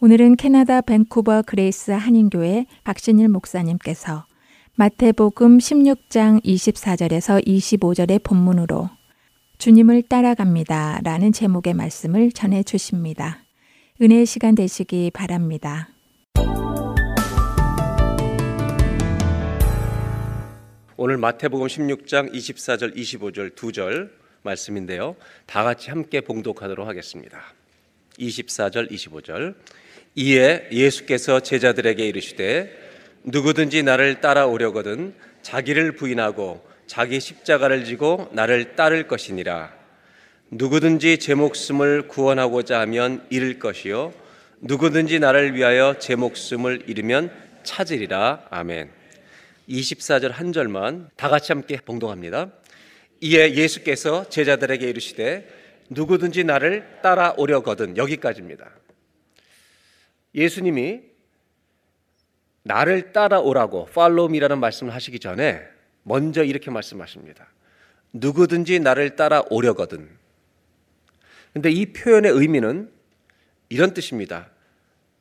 [0.00, 4.24] 오늘은 캐나다 밴쿠버 그레이스 한인교회 박신일 목사님께서
[4.76, 8.88] 마태복음 16장 24절에서 25절의 본문으로
[9.58, 11.02] 주님을 따라갑니다.
[11.04, 13.44] 라는 제목의 말씀을 전해 주십니다.
[14.00, 15.90] 은혜의 시간 되시기 바랍니다.
[20.96, 25.16] 오늘 마태복음 16장 24절 25절 두절 말씀인데요.
[25.46, 27.40] 다 같이 함께 봉독하도록 하겠습니다.
[28.18, 29.54] 24절 25절
[30.14, 32.70] 이에 예수께서 제자들에게 이르시되
[33.24, 39.72] 누구든지 나를 따라오려거든 자기를 부인하고 자기 십자가를 지고 나를 따를 것이니라
[40.50, 44.12] 누구든지 제 목숨을 구원하고자 하면 잃을 것이요
[44.60, 47.32] 누구든지 나를 위하여 제 목숨을 잃으면
[47.64, 48.46] 찾으리라.
[48.50, 48.90] 아멘.
[49.68, 52.50] 24절 한 절만 다 같이 함께 봉독합니다.
[53.22, 55.48] 이에 예수께서 제자들에게 이르시되
[55.90, 58.68] 누구든지 나를 따라오려거든 여기까지입니다.
[60.34, 61.02] 예수님이
[62.64, 65.62] 나를 따라오라고 팔로우 미라는 말씀을 하시기 전에
[66.02, 67.46] 먼저 이렇게 말씀하십니다.
[68.12, 70.08] 누구든지 나를 따라오려거든.
[71.52, 72.90] 근데 이 표현의 의미는
[73.68, 74.50] 이런 뜻입니다.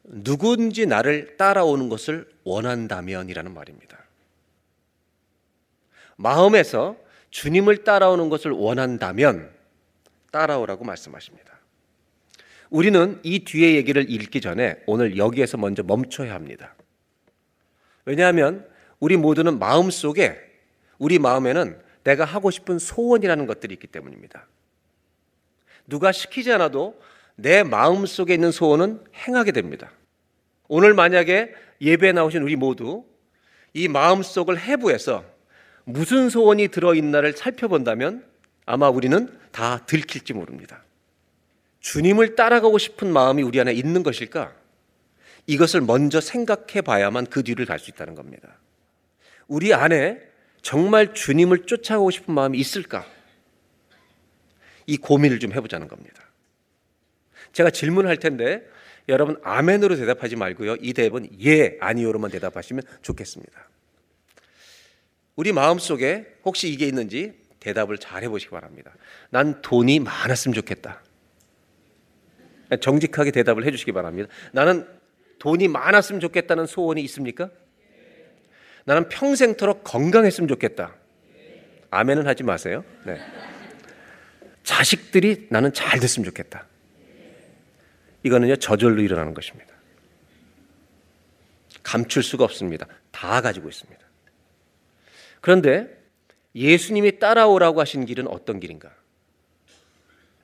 [0.03, 3.99] 누군지 나를 따라오는 것을 원한다면이라는 말입니다.
[6.15, 6.97] 마음에서
[7.31, 9.49] 주님을 따라오는 것을 원한다면
[10.31, 11.51] 따라오라고 말씀하십니다.
[12.69, 16.75] 우리는 이 뒤의 얘기를 읽기 전에 오늘 여기에서 먼저 멈춰야 합니다.
[18.05, 18.65] 왜냐하면
[18.99, 20.37] 우리 모두는 마음 속에
[20.97, 24.47] 우리 마음에는 내가 하고 싶은 소원이라는 것들이 있기 때문입니다.
[25.87, 26.99] 누가 시키지 않아도
[27.35, 29.91] 내 마음 속에 있는 소원은 행하게 됩니다.
[30.67, 33.03] 오늘 만약에 예배에 나오신 우리 모두
[33.73, 35.25] 이 마음 속을 해부해서
[35.83, 38.25] 무슨 소원이 들어있나를 살펴본다면
[38.65, 40.83] 아마 우리는 다 들킬지 모릅니다.
[41.79, 44.53] 주님을 따라가고 싶은 마음이 우리 안에 있는 것일까?
[45.47, 48.59] 이것을 먼저 생각해 봐야만 그 뒤를 갈 수 있다는 겁니다.
[49.47, 50.21] 우리 안에
[50.61, 53.05] 정말 주님을 쫓아가고 싶은 마음이 있을까?
[54.85, 56.23] 이 고민을 좀 해보자는 겁니다.
[57.53, 58.63] 제가 질문할 텐데
[59.09, 60.77] 여러분 아멘으로 대답하지 말고요.
[60.79, 63.70] 이 대답은 예, 아니요로만 대답하시면 좋겠습니다.
[65.41, 68.93] 우리 마음속에 혹시 이게 있는지 대답을 잘 해보시기 바랍니다.
[69.31, 71.01] 난 돈이 많았으면 좋겠다.
[72.79, 74.29] 정직하게 대답을 해주시기 바랍니다.
[74.51, 74.87] 나는
[75.39, 77.49] 돈이 많았으면 좋겠다는 소원이 있습니까?
[78.85, 80.93] 나는 평생토록 건강했으면 좋겠다.
[81.89, 82.85] 아멘은 하지 마세요.
[83.03, 83.19] 네.
[84.61, 86.67] 자식들이 나는 잘 됐으면 좋겠다.
[88.21, 89.73] 이거는요, 저절로 일어나는 것입니다.
[91.81, 92.85] 감출 수가 없습니다.
[93.09, 94.00] 다 가지고 있습니다.
[95.41, 96.01] 그런데
[96.55, 98.91] 예수님이 따라오라고 하신 길은 어떤 길인가?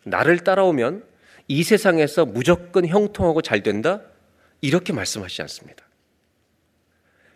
[0.03, 1.05] 나를 따라오면
[1.47, 4.01] 이 세상에서 무조건 형통하고 잘 된다?
[4.61, 5.85] 이렇게 말씀하시지 않습니다.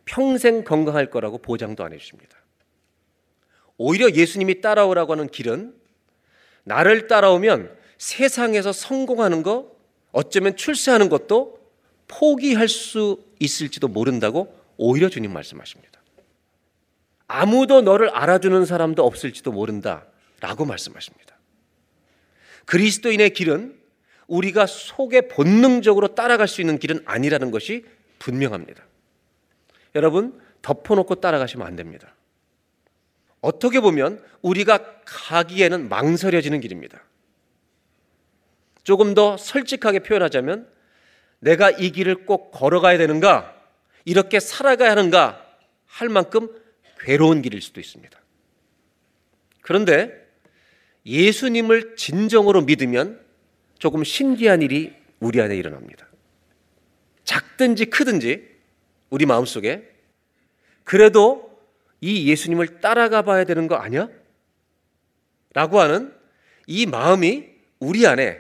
[0.05, 2.35] 평생 건강할 거라고 보장도 안 해주십니다.
[3.77, 5.75] 오히려 예수님이 따라오라고 하는 길은
[6.63, 9.75] 나를 따라오면 세상에서 성공하는 거,
[10.11, 11.59] 어쩌면 출세하는 것도
[12.07, 15.90] 포기할 수 있을지도 모른다고 오히려 주님 말씀하십니다.
[17.31, 20.05] 아무도 너를 알아주는 사람도 없을지도 모른다.
[20.41, 21.37] 라고 말씀하십니다.
[22.65, 23.79] 그리스도인의 길은
[24.27, 27.85] 우리가 속에 본능적으로 따라갈 수 있는 길은 아니라는 것이
[28.19, 28.83] 분명합니다.
[29.95, 32.15] 여러분, 덮어놓고 따라가시면 안 됩니다.
[33.39, 37.01] 어떻게 보면 우리가 가기에는 망설여지는 길입니다.
[38.83, 40.67] 조금 더 솔직하게 표현하자면
[41.39, 43.55] 내가 이 길을 꼭 걸어가야 되는가,
[44.05, 45.45] 이렇게 살아가야 하는가
[45.85, 46.60] 할 만큼
[47.03, 48.19] 괴로운 길일 수도 있습니다.
[49.61, 50.27] 그런데
[51.05, 53.19] 예수님을 진정으로 믿으면
[53.79, 56.07] 조금 신기한 일이 우리 안에 일어납니다.
[57.23, 58.47] 작든지 크든지
[59.09, 59.89] 우리 마음속에
[60.83, 61.59] 그래도
[62.01, 64.09] 이 예수님을 따라가 봐야 되는 거 아니야?
[65.53, 66.13] 라고 하는
[66.67, 67.49] 이 마음이
[67.79, 68.39] 우리 안에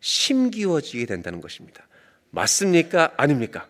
[0.00, 1.86] 심기워지게 된다는 것입니다.
[2.30, 3.14] 맞습니까?
[3.16, 3.68] 아닙니까?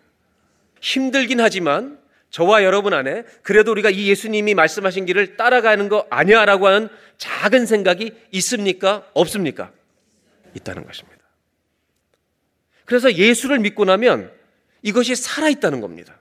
[0.81, 1.99] 힘들긴 하지만
[2.35, 8.11] 저와 여러분 안에 그래도 우리가 이 예수님이 말씀하신 길을 따라가는 거 아니야라고 하는 작은 생각이
[8.31, 9.09] 있습니까?
[9.13, 9.71] 없습니까?
[10.53, 11.23] 있다는 것입니다.
[12.83, 14.33] 그래서 예수를 믿고 나면
[14.81, 16.19] 이것이 살아있다는 겁니다.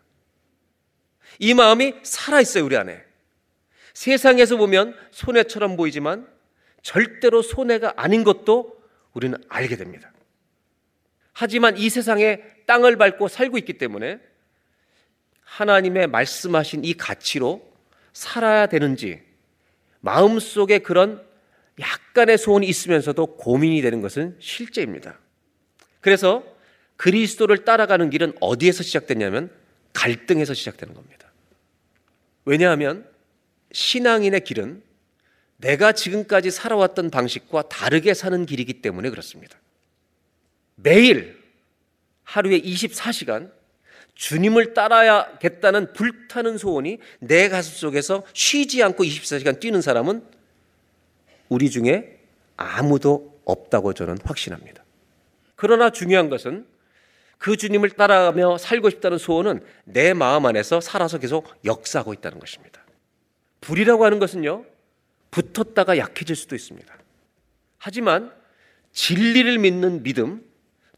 [1.40, 3.02] 이 마음이 살아있어요, 우리 안에.
[3.92, 6.28] 세상에서 보면 손해처럼 보이지만
[6.82, 8.80] 절대로 손해가 아닌 것도
[9.14, 10.12] 우리는 알게 됩니다.
[11.32, 14.20] 하지만 이 세상에 땅을 밟고 살고 있기 때문에
[15.54, 17.64] 하나님의 말씀하신 이 가치로
[18.12, 19.22] 살아야 되는지
[20.00, 21.24] 마음속에 그런
[21.78, 25.18] 약간의 소원이 있으면서도 고민이 되는 것은 실제입니다.
[26.00, 26.44] 그래서
[26.96, 29.50] 그리스도를 따라가는 길은 어디에서 시작됐냐면
[29.92, 31.32] 갈등에서 시작되는 겁니다.
[32.44, 33.08] 왜냐하면
[33.72, 34.82] 신앙인의 길은
[35.56, 39.56] 내가 지금까지 살아왔던 방식과 다르게 사는 길이기 때문에 그렇습니다.
[40.74, 41.40] 매일
[42.24, 43.50] 하루에 24시간
[44.14, 50.24] 주님을 따라야겠다는 불타는 소원이 내 가슴 속에서 쉬지 않고 24시간 뛰는 사람은
[51.48, 52.20] 우리 중에
[52.56, 54.84] 아무도 없다고 저는 확신합니다.
[55.56, 56.66] 그러나 중요한 것은
[57.38, 62.82] 그 주님을 따라가며 살고 싶다는 소원은 내 마음 안에서 살아서 계속 역사하고 있다는 것입니다.
[63.60, 64.64] 불이라고 하는 것은요,
[65.30, 66.94] 붙었다가 약해질 수도 있습니다.
[67.78, 68.32] 하지만
[68.92, 70.44] 진리를 믿는 믿음,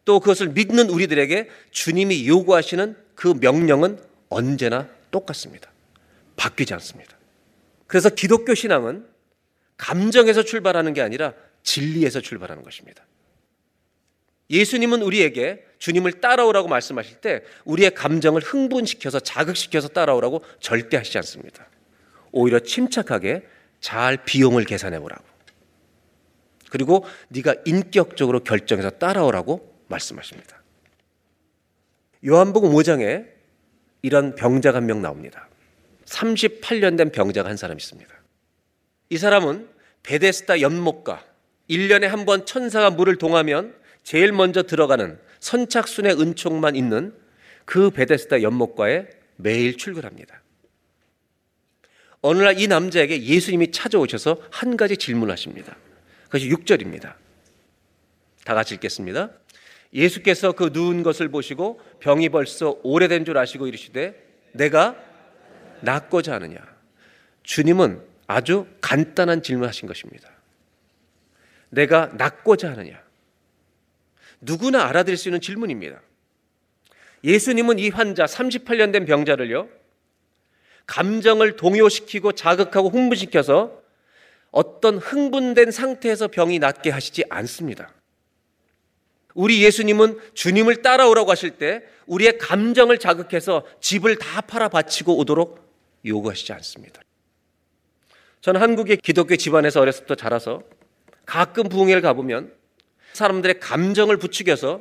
[0.06, 3.98] 또 그것을 믿는 우리들에게 주님이 요구하시는 그 명령은
[4.30, 5.70] 언제나 똑같습니다.
[6.36, 7.18] 바뀌지 않습니다.
[7.86, 9.04] 그래서 기독교 신앙은
[9.76, 11.34] 감정에서 출발하는 게 아니라
[11.64, 13.04] 진리에서 출발하는 것입니다.
[14.48, 21.66] 예수님은 우리에게 주님을 따라오라고 말씀하실 때 우리의 감정을 흥분시켜서 자극시켜서 따라오라고 절대 하시지 않습니다.
[22.30, 23.44] 오히려 침착하게
[23.80, 25.24] 잘 비용을 계산해 보라고.
[26.70, 30.62] 그리고 네가 인격적으로 결정해서 따라오라고 말씀하십니다.
[32.26, 33.26] 요한복음 5장에
[34.02, 35.48] 이런 병자가 한 명 나옵니다.
[36.06, 38.14] 38년 된 병자가 한 사람 있습니다.
[39.10, 39.68] 이 사람은
[40.02, 41.24] 베데스다 연못가
[41.68, 43.74] 1년에 한 번 천사가 물을 동하면
[44.04, 47.12] 제일 먼저 들어가는 선착순의 은총만 있는
[47.64, 50.42] 그 베데스다 연못가에 매일 출근합니다.
[52.22, 55.76] 어느 날 이 남자에게 예수님이 찾아오셔서 한 가지 질문하십니다.
[56.24, 57.14] 그것이 6절입니다.
[58.44, 59.30] 다 같이 읽겠습니다.
[59.96, 64.14] 예수께서 그 누운 것을 보시고 병이 벌써 오래된 줄 아시고 이르시되
[64.52, 64.94] 내가
[65.80, 66.58] 낫고자 하느냐.
[67.42, 70.28] 주님은 아주 간단한 질문하신 것입니다.
[71.70, 73.02] 내가 낫고자 하느냐.
[74.40, 76.00] 누구나 알아들을 수 있는 질문입니다.
[77.24, 79.68] 예수님은 이 환자 38년 된 병자를요.
[80.86, 83.82] 감정을 동요시키고 자극하고 흥분시켜서
[84.50, 87.95] 어떤 흥분된 상태에서 병이 낫게 하시지 않습니다.
[89.36, 95.60] 우리 예수님은 주님을 따라오라고 하실 때 우리의 감정을 자극해서 집을 다 팔아 바치고 오도록
[96.06, 97.02] 요구하시지 않습니다.
[98.40, 100.62] 저는 한국의 기독교 집안에서 어렸을 때부터 자라서
[101.26, 102.50] 가끔 부흥회를 가보면
[103.12, 104.80] 사람들의 감정을 부추겨서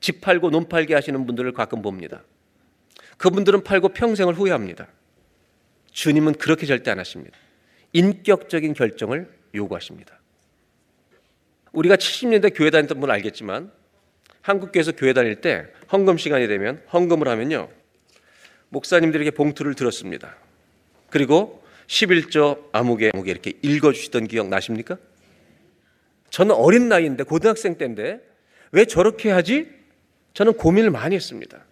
[0.00, 2.24] 집 팔고 논 팔게 하시는 분들을 가끔 봅니다.
[3.16, 4.86] 그분들은 팔고 평생을 후회합니다.
[5.92, 7.38] 주님은 그렇게 절대 안 하십니다.
[7.94, 10.20] 인격적인 결정을 요구하십니다.
[11.72, 13.72] 우리가 70년대 교회 다녔던 분은 알겠지만
[14.44, 17.70] 한국교회에서 교회 다닐 때 헌금 시간이 되면 헌금을 하면요.
[18.68, 20.36] 목사님들에게 봉투를 들었습니다.
[21.08, 24.98] 그리고 11조 아무개 아무개 이렇게 읽어 주시던 기억 나십니까?
[26.28, 28.20] 저는 어린 나이인데 고등학생 때인데
[28.72, 29.70] 왜 저렇게 하지?
[30.34, 31.64] 저는 고민을 많이 했습니다.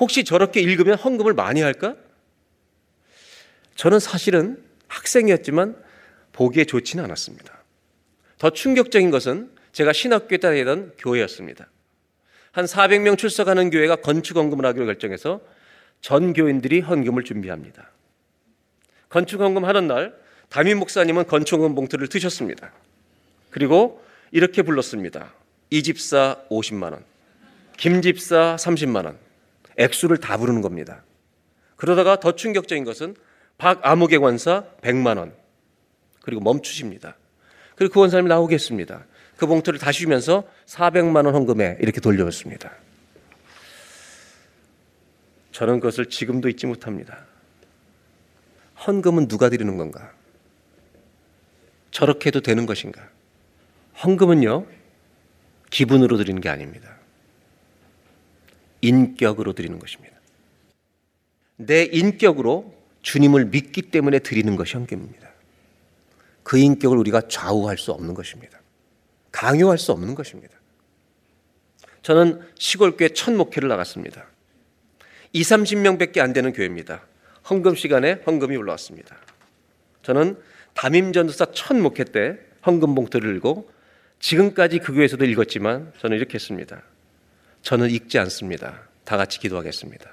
[0.00, 1.94] 혹시 저렇게 읽으면 헌금을 많이 할까?
[3.76, 5.80] 저는 사실은 학생이었지만
[6.32, 7.62] 보기에 좋지는 않았습니다.
[8.38, 11.68] 더 충격적인 것은 제가 신학교에 다니던 교회였습니다.
[12.52, 15.40] 한 400명 출석하는 교회가 건축 헌금을 하기로 결정해서
[16.00, 17.90] 전 교인들이 헌금을 준비합니다.
[19.08, 20.14] 건축 헌금 하는 날
[20.48, 22.72] 담임 목사님은 건축 헌금 봉투를 드셨습니다.
[23.50, 25.32] 그리고 이렇게 불렀습니다.
[25.70, 27.04] 이 집사 50만 원,
[27.76, 29.18] 김 집사 30만 원.
[29.78, 31.02] 액수를 다 부르는 겁니다.
[31.76, 33.14] 그러다가 더 충격적인 것은
[33.56, 35.32] 박아무개 권사 100만 원.
[36.20, 37.16] 그리고 멈추십니다.
[37.76, 39.06] 그리고 그 원사님이 나오겠습니다.
[39.38, 42.72] 그 봉투를 다시 주면서 400만 원 헌금에 이렇게 돌려줬습니다.
[45.52, 47.24] 저는 그것을 지금도 잊지 못합니다.
[48.84, 50.12] 헌금은 누가 드리는 건가?
[51.92, 53.08] 저렇게 해도 되는 것인가?
[54.02, 54.66] 헌금은요,
[55.70, 56.96] 기분으로 드리는 게 아닙니다.
[58.80, 60.16] 인격으로 드리는 것입니다.
[61.56, 65.28] 내 인격으로 주님을 믿기 때문에 드리는 것이 헌금입니다.
[66.42, 68.57] 그 인격을 우리가 좌우할 수 없는 것입니다.
[69.38, 70.56] 강요할 수 없는 것입니다.
[72.02, 74.26] 저는 시골교회 첫 목회를 나갔습니다.
[75.32, 77.06] 2, 30명밖에 안 되는 교회입니다.
[77.48, 79.16] 헌금 시간에 헌금이 올라왔습니다.
[80.02, 80.42] 저는
[80.74, 82.36] 담임 전도사 첫 목회 때
[82.66, 83.70] 헌금 봉투를 들고
[84.18, 86.82] 지금까지 그 교회에서도 읽었지만 저는 이렇게 했습니다.
[87.62, 88.88] 저는 읽지 않습니다.
[89.04, 90.10] 다 같이 기도하겠습니다.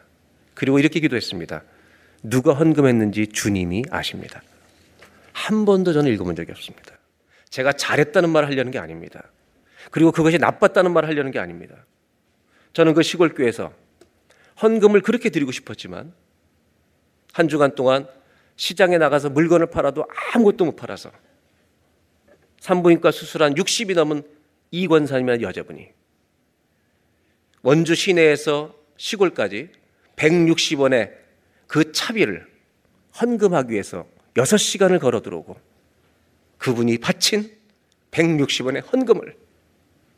[0.54, 1.64] 그리고 이렇게 기도했습니다.
[2.22, 4.44] 누가 헌금했는지 주님이 아십니다.
[5.34, 6.95] 한 번도 저는 읽어본 적이 없습니다.
[7.50, 9.32] 제가 잘했다는 말을 하려는 게 아닙니다.
[9.92, 11.86] 그리고 그것이 나빴다는 말을 하려는 게 아닙니다.
[12.74, 13.72] 저는 그 시골교회에서
[14.62, 16.14] 헌금을 그렇게 드리고 싶었지만
[17.34, 18.08] 한 주간 동안
[18.56, 21.12] 시장에 나가서 물건을 팔아도 아무것도 못 팔아서
[22.60, 24.24] 산부인과 수술한 60이 넘은
[24.72, 25.90] 이 권사님이라는 여자분이
[27.62, 29.70] 원주 시내에서 시골까지
[30.16, 31.14] 160원의
[31.68, 32.48] 그 차비를
[33.22, 35.58] 헌금하기 위해서 6시간을 걸어 들어오고
[36.58, 37.56] 그분이 바친
[38.12, 39.38] 160원의 헌금을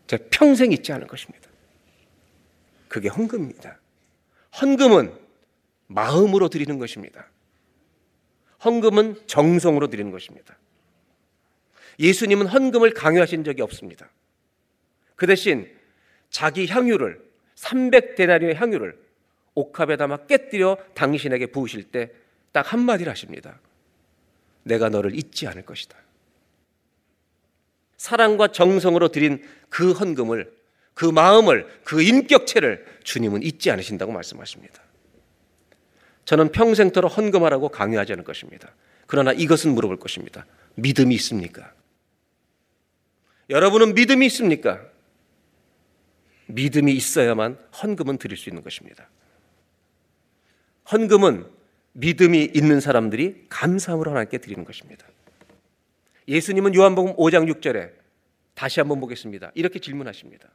[0.08, 1.50] 제 평생 잊지 않을 것입니다.
[2.88, 3.80] 그게 헌금입니다.
[4.62, 5.14] 헌금은
[5.88, 7.30] 마음으로 드리는 것입니다.
[8.64, 10.58] 헌금은 정성으로 드리는 것입니다.
[12.00, 14.10] 예수님은 헌금을 강요하신 적이 없습니다.
[15.16, 15.70] 그 대신
[16.30, 17.22] 자기 향유를
[17.56, 18.98] 300데나리의 향유를
[19.56, 22.12] 옥합에 담아 깨뜨려 당신에게 부으실 때
[22.58, 23.60] 딱 한마디를 하십니다.
[24.64, 25.96] 내가 너를 잊지 않을 것이다.
[27.98, 30.52] 사랑과 정성으로 드린 그 헌금을
[30.94, 34.82] 그 마음을 그 인격체를 주님은 잊지 않으신다고 말씀하십니다.
[36.26, 38.74] 저는 평생토록 헌금하라고 강요하지 않을 것입니다.
[39.06, 40.46] 그러나 이것은 물어볼 것입니다.
[40.76, 41.74] 믿음이 있습니까?
[43.50, 44.82] 여러분은 믿음이 있습니까?
[46.48, 49.10] 믿음이 있어야만 헌금은 드릴 수 있는 것입니다.
[50.92, 51.46] 헌금은
[51.94, 55.06] 믿음이 있는 사람들이 감사함으로 하나님께 드리는 것입니다.
[56.28, 57.92] 예수님은 요한복음 5장 6절에
[58.54, 59.52] 다시 한번 보겠습니다.
[59.56, 60.50] 이렇게 질문하십니다.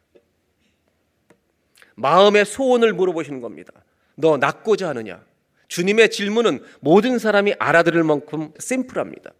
[1.94, 3.72] 마음의 소원을 물어보시는 겁니다.
[4.16, 5.24] 너 낳고자 하느냐?
[5.68, 9.32] 주님의 질문은 모든 사람이 알아들을 만큼 심플합니다.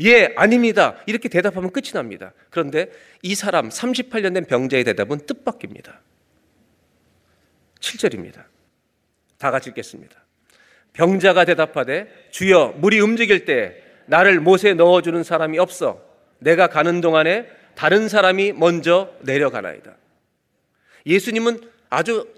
[0.00, 0.96] 예, 아닙니다.
[1.06, 2.32] 이렇게 대답하면 끝이 납니다.
[2.50, 2.90] 그런데
[3.22, 6.00] 이 사람 38년 된 병자의 대답은 뜻밖입니다.
[7.78, 8.44] 7절입니다.
[9.38, 10.24] 다 같이 읽겠습니다.
[10.94, 16.02] 병자가 대답하되 주여 물이 움직일 때 나를 못에 넣어주는 사람이 없어
[16.38, 19.96] 내가 가는 동안에 다른 사람이 먼저 내려가나이다.
[21.06, 22.28] 예수님은 아주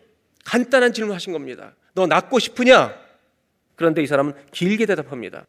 [0.45, 1.75] 간단한 질문 하신 겁니다.
[1.95, 2.97] 너 낫고 싶으냐?
[3.75, 5.47] 그런데 이 사람은 길게 대답합니다.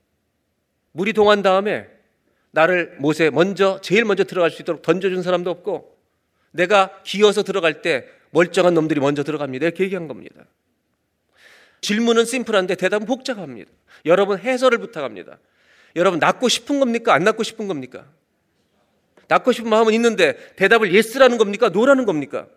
[0.92, 1.88] 물이 동한 다음에
[2.52, 5.98] 나를 못에 먼저 제일 먼저 들어갈 수 있도록 던져준 사람도 없고
[6.52, 9.66] 내가 기어서 들어갈 때 멀쩡한 놈들이 먼저 들어갑니다.
[9.66, 10.46] 이렇게 얘기한 겁니다.
[11.82, 13.72] 질문은 심플한데 대답은 복잡합니다.
[14.06, 15.38] 여러분 해설을 부탁합니다.
[15.98, 17.14] 여러분 낫고 싶은 겁니까?
[17.14, 18.06] 안 낫고 싶은 겁니까?
[19.28, 21.70] 낫고 싶은 마음은 있는데 대답을 yes라는 겁니까?
[21.70, 22.48] no라는 겁니까?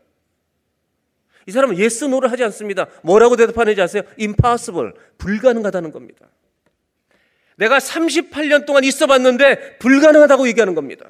[1.47, 2.87] 이 사람은 yes no를 하지 않습니다.
[3.03, 4.03] 뭐라고 대답하는지 아세요?
[4.21, 4.93] impossible.
[5.19, 6.29] 불가능하다는 겁니다.
[7.57, 11.07] 내가 38년 동안 있어 봤는데 불가능하다고 얘기하는 겁니다.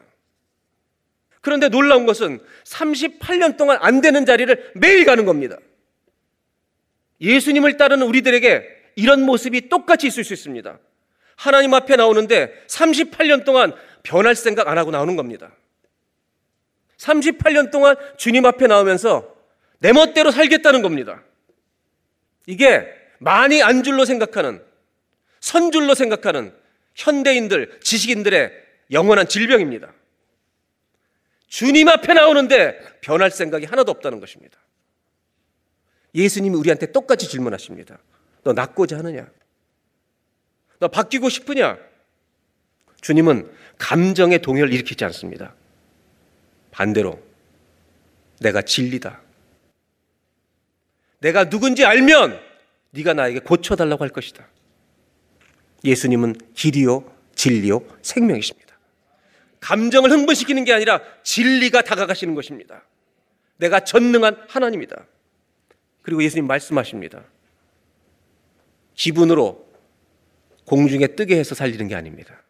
[1.41, 5.57] 그런데 놀라운 것은 38년 동안 안 되는 자리를 매일 가는 겁니다.
[7.21, 10.79] 예수님을 따르는 우리들에게 이런 모습이 똑같이 있을 수 있습니다.
[11.41, 13.73] 하나님 앞에 나오는데 38년 동안
[14.03, 15.51] 변할 생각 안 하고 나오는 겁니다.
[16.99, 19.35] 38년 동안 주님 앞에 나오면서
[19.79, 21.23] 내 멋대로 살겠다는 겁니다.
[22.45, 22.87] 이게
[23.21, 24.63] 많이 안 줄로 생각하는
[25.41, 26.55] 선줄로 생각하는
[26.95, 28.53] 현대인들, 지식인들의
[28.91, 29.95] 영원한 질병입니다.
[31.47, 34.59] 주님 앞에 나오는데 변할 생각이 하나도 없다는 것입니다.
[36.15, 37.99] 예수님이 우리한테 똑같이 질문하십니다.
[38.45, 39.27] 너 낫고자 하느냐?
[40.81, 41.79] 너 바뀌고 싶으냐?
[43.01, 45.55] 주님은 감정의 동요를 일으키지 않습니다.
[46.71, 47.23] 반대로
[48.41, 49.21] 내가 진리다.
[51.21, 52.41] 내가 누군지 알면
[52.91, 54.49] 네가 나에게 고쳐달라고 할 것이다.
[55.85, 57.05] 예수님은 길이요,
[57.35, 58.79] 진리요, 생명이십니다.
[59.61, 62.85] 감정을 흥분시키는 게 아니라 진리가 다가가시는 것입니다.
[63.59, 65.07] 내가 전능한 하나님이다.
[66.03, 67.25] 그리고 예수님 말씀하십니다.
[68.95, 69.70] 기분으로
[70.71, 72.45] 공중에 뜨게 해서 살리는 게 아닙니다.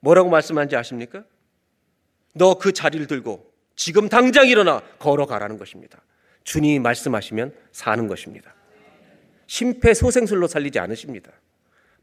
[0.00, 1.22] 뭐라고 말씀하는지 아십니까?
[2.32, 6.02] 너 그 자리를 들고 지금 당장 일어나 걸어가라는 것입니다.
[6.42, 8.52] 주님이 말씀하시면 사는 것입니다.
[9.46, 11.30] 심폐소생술로 살리지 않으십니다.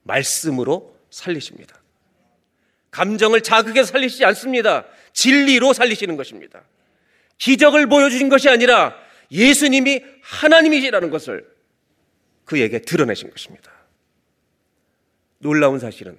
[0.03, 1.75] 말씀으로 살리십니다.
[2.91, 4.85] 감정을 자극해서 살리시지 않습니다.
[5.11, 6.63] 진리로 살리시는 것입니다.
[7.39, 8.95] 기적을 보여주신 것이 아니라
[9.33, 11.45] 예수님이 하나님이시라는 것을
[12.45, 13.78] 그에게 드러내신 것입니다.
[15.39, 16.17] 놀라운 사실은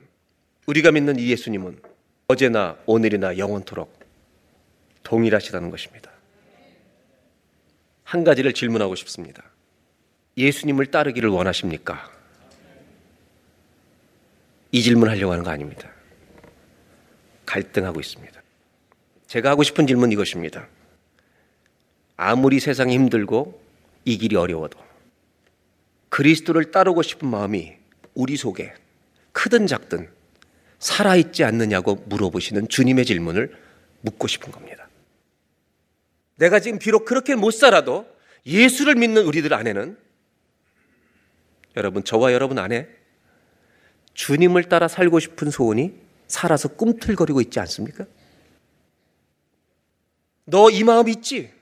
[0.66, 1.80] 우리가 믿는 이 예수님은
[2.28, 3.98] 어제나 오늘이나 영원토록
[5.02, 6.10] 동일하시다는 것입니다.
[8.02, 9.44] 한 가지를 질문하고 싶습니다.
[10.38, 12.10] 예수님을 따르기를 원하십니까?
[14.72, 15.90] 이 질문 하려고 하는 거 아닙니다.
[17.44, 18.40] 갈등하고 있습니다.
[19.26, 20.66] 제가 하고 싶은 질문 이것입니다.
[22.16, 23.60] 아무리 세상이 힘들고
[24.06, 24.78] 이 길이 어려워도
[26.08, 27.74] 그리스도를 따르고 싶은 마음이
[28.14, 28.74] 우리 속에
[29.32, 30.10] 크든 작든
[30.78, 33.54] 살아있지 않느냐고 물어보시는 주님의 질문을
[34.02, 34.88] 묻고 싶은 겁니다.
[36.36, 38.06] 내가 지금 비록 그렇게 못 살아도
[38.46, 39.98] 예수를 믿는 우리들 안에는
[41.76, 42.88] 여러분, 저와 여러분 안에
[44.14, 45.92] 주님을 따라 살고 싶은 소원이
[46.26, 48.06] 살아서 꿈틀거리고 있지 않습니까?
[50.46, 51.52] 너 이 마음 있지?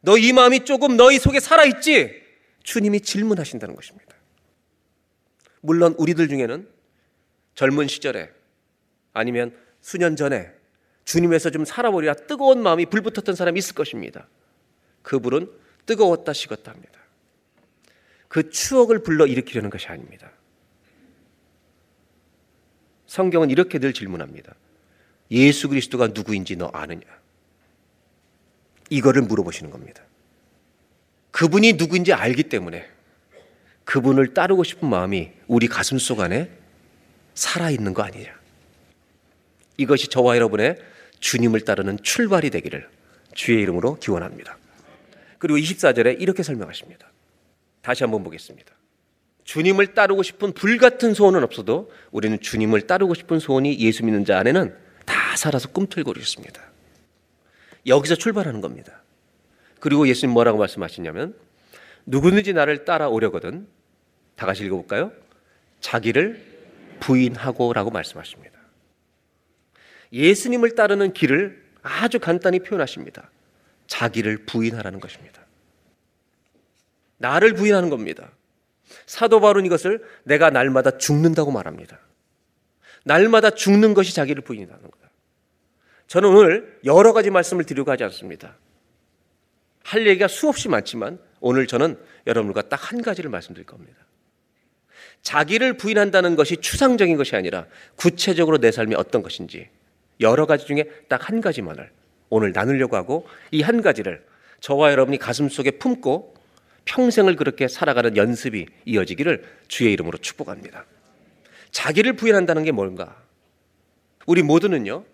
[0.00, 2.22] 너 이 마음이 조금 너희 속에 살아있지?
[2.64, 4.07] 주님이 질문하신다는 것입니다.
[5.60, 6.68] 물론 우리들 중에는
[7.54, 8.30] 젊은 시절에
[9.12, 10.52] 아니면 수년 전에
[11.04, 14.28] 주님에서 좀 살아보리라 뜨거운 마음이 불붙었던 사람이 있을 것입니다.
[15.02, 15.50] 그 불은
[15.86, 17.00] 뜨거웠다 식었다 합니다.
[18.28, 20.30] 그 추억을 불러 일으키려는 것이 아닙니다.
[23.06, 24.54] 성경은 이렇게 늘 질문합니다.
[25.30, 27.00] 예수 그리스도가 누구인지 너 아느냐?
[28.90, 30.02] 이거를 물어보시는 겁니다.
[31.30, 32.86] 그분이 누구인지 알기 때문에
[33.88, 36.50] 그분을 따르고 싶은 마음이 우리 가슴 속 안에
[37.32, 38.38] 살아있는 거 아니냐.
[39.78, 40.76] 이것이 저와 여러분의
[41.20, 42.86] 주님을 따르는 출발이 되기를
[43.32, 44.58] 주의 이름으로 기원합니다.
[45.38, 47.10] 그리고 24절에 이렇게 설명하십니다.
[47.80, 48.74] 다시 한번 보겠습니다.
[49.44, 54.76] 주님을 따르고 싶은 불같은 소원은 없어도 우리는 주님을 따르고 싶은 소원이 예수 믿는 자 안에는
[55.06, 56.60] 다 살아서 꿈틀거리고 있습니다.
[57.86, 59.02] 여기서 출발하는 겁니다.
[59.80, 61.34] 그리고 예수님 뭐라고 말씀하시냐면
[62.04, 63.77] 누구든지 나를 따라오려거든
[64.38, 65.10] 다 같이 읽어볼까요?
[65.80, 66.40] 자기를
[67.00, 68.56] 부인하고라고 말씀하십니다.
[70.12, 73.30] 예수님을 따르는 길을 아주 간단히 표현하십니다.
[73.88, 75.44] 자기를 부인하라는 것입니다.
[77.16, 78.30] 나를 부인하는 겁니다.
[79.06, 81.98] 사도 바울은 이것을 내가 날마다 죽는다고 말합니다.
[83.04, 85.10] 날마다 죽는 것이 자기를 부인하는 거다.
[86.06, 88.56] 저는 오늘 여러 가지 말씀을 드리려고 하지 않습니다.
[89.82, 91.98] 할 얘기가 수없이 많지만 오늘 저는
[92.28, 94.07] 여러분과 딱 한 가지를 말씀드릴 겁니다.
[95.22, 97.66] 자기를 부인한다는 것이 추상적인 것이 아니라
[97.96, 99.68] 구체적으로 내 삶이 어떤 것인지
[100.20, 101.90] 여러 가지 중에 딱 한 가지만을
[102.30, 104.24] 오늘 나누려고 하고 이 한 가지를
[104.60, 106.34] 저와 여러분이 가슴 속에 품고
[106.84, 110.86] 평생을 그렇게 살아가는 연습이 이어지기를 주의 이름으로 축복합니다.
[111.70, 113.22] 자기를 부인한다는 게 뭔가?
[114.26, 115.04] 우리 모두는요,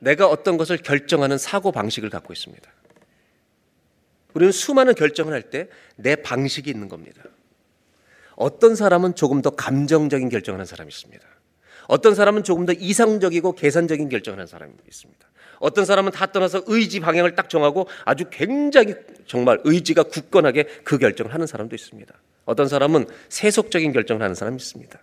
[0.00, 2.68] 내가 어떤 것을 결정하는 사고 방식을 갖고 있습니다.
[4.34, 7.22] 우리는 수많은 결정을 할 때 내 방식이 있는 겁니다.
[8.36, 11.24] 어떤 사람은 조금 더 감정적인 결정을 하는 사람이 있습니다.
[11.86, 15.28] 어떤 사람은 조금 더 이상적이고 계산적인 결정을 하는 사람이 있습니다.
[15.60, 18.94] 어떤 사람은 다 떠나서 의지 방향을 딱 정하고 아주 굉장히
[19.26, 22.14] 정말 의지가 굳건하게 그 결정을 하는 사람도 있습니다.
[22.44, 24.98] 어떤 사람은 세속적인 결정을 하는 사람이 있습니다.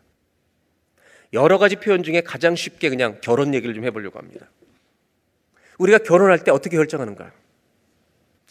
[1.34, 4.50] 여러 가지 표현 중에 가장 쉽게 그냥 결혼 얘기를 좀 해보려고 합니다.
[5.78, 7.32] 우리가 결혼할 때 어떻게 결정하는가?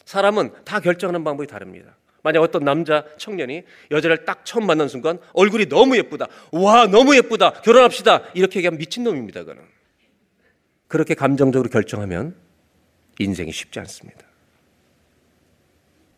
[0.04, 1.96] 사람은 다 결정하는 방법이 다릅니다.
[2.22, 6.26] 만약 어떤 남자 청년이 여자를 딱 처음 만난 순간 얼굴이 너무 예쁘다.
[6.52, 7.52] 와, 너무 예쁘다.
[7.62, 8.22] 결혼합시다.
[8.34, 9.62] 이렇게 얘기하면 미친놈입니다, 그는.
[10.88, 12.34] 그렇게 감정적으로 결정하면
[13.18, 14.26] 인생이 쉽지 않습니다.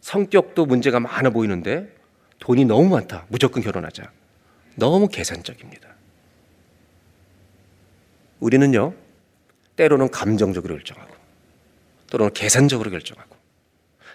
[0.01, 1.95] 성격도 문제가 많아 보이는데
[2.41, 3.27] 돈이 너무 많다.
[3.29, 4.11] 무조건 결혼하자.
[4.75, 5.89] 너무 계산적입니다.
[8.41, 8.95] 우리는요,
[9.77, 11.15] 때로는 감정적으로 결정하고,
[12.11, 13.37] 또는 계산적으로 결정하고,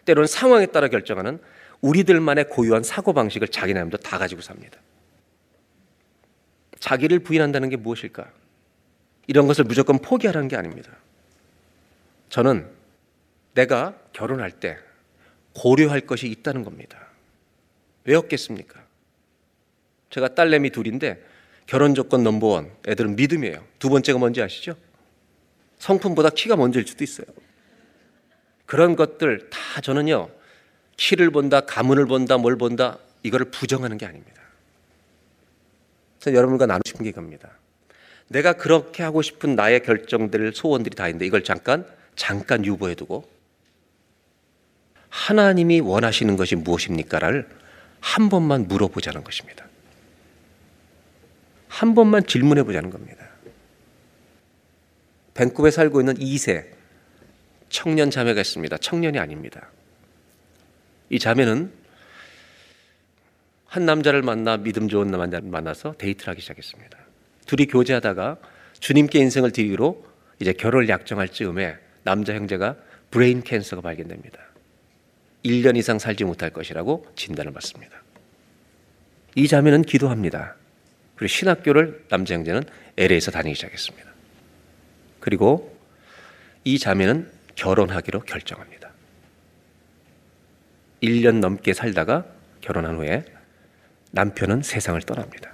[0.04, 1.40] 때로는 상황에 따라 결정하는
[1.82, 4.80] 우리들만의 고유한 사고방식을 자기나름대로 다 가지고 삽니다.
[6.80, 8.32] 자기를 부인한다는 게 무엇일까?
[9.28, 10.91] 이런 것을 무조건 포기하라는 게 아닙니다.
[12.30, 12.70] 저는
[13.54, 14.78] 내가 결혼할 때
[15.54, 17.08] 고려할 것이 있다는 겁니다.
[18.06, 18.84] 왜 없겠습니까?
[20.10, 21.24] 제가 딸내미 둘인데
[21.66, 23.66] 결혼 조건 넘버원 애들은 믿음이에요.
[23.80, 24.76] 두 번째가 뭔지 아시죠?
[25.80, 27.28] 성품보다 키가 먼저일 수도 있어요.
[28.66, 30.30] 그런 것들 다 저는요
[30.98, 34.41] 키를 본다, 가문을 본다, 뭘 본다 이거를 부정하는 게 아닙니다.
[36.26, 37.49] 여러분과 나누고 싶은 게 이겁니다.
[38.28, 43.30] 내가 그렇게 하고 싶은 나의 결정들, 소원들이 다 있는데 이걸 잠깐 잠깐 유보해 두고
[45.10, 47.48] 하나님이 원하시는 것이 무엇입니까를
[48.02, 49.65] 한 번만 물어보자는 것입니다.
[51.69, 53.26] 한 번만 질문해 보자는 겁니다.
[55.34, 56.65] 밴쿠버에 살고 있는 2세
[57.69, 58.78] 청년 자매가 있습니다.
[58.78, 59.69] 청년이 아닙니다.
[61.10, 61.72] 이 자매는
[63.66, 66.98] 한 남자를 만나 믿음 좋은 남자를 만나서 데이트를 하기 시작했습니다.
[67.46, 68.38] 둘이 교제하다가
[68.80, 70.06] 주님께 인생을 드리기로
[70.40, 72.76] 이제 결혼을 약정할 즈음에 남자 형제가
[73.12, 74.40] brain cancer가 발견됩니다.
[75.44, 78.02] 1년 이상 살지 못할 것이라고 진단을 받습니다.
[79.36, 80.56] 이 자매는 기도합니다.
[81.16, 82.64] 그리고 신학교를 남자 형제는
[82.98, 84.08] LA에서 다니기 시작했습니다.
[85.20, 85.78] 그리고
[86.64, 88.77] 이 자매는 결혼하기로 결정합니다.
[91.02, 92.26] 1년 넘게 살다가
[92.61, 93.26] 결혼한 후에
[94.11, 95.53] 남편은 세상을 떠납니다.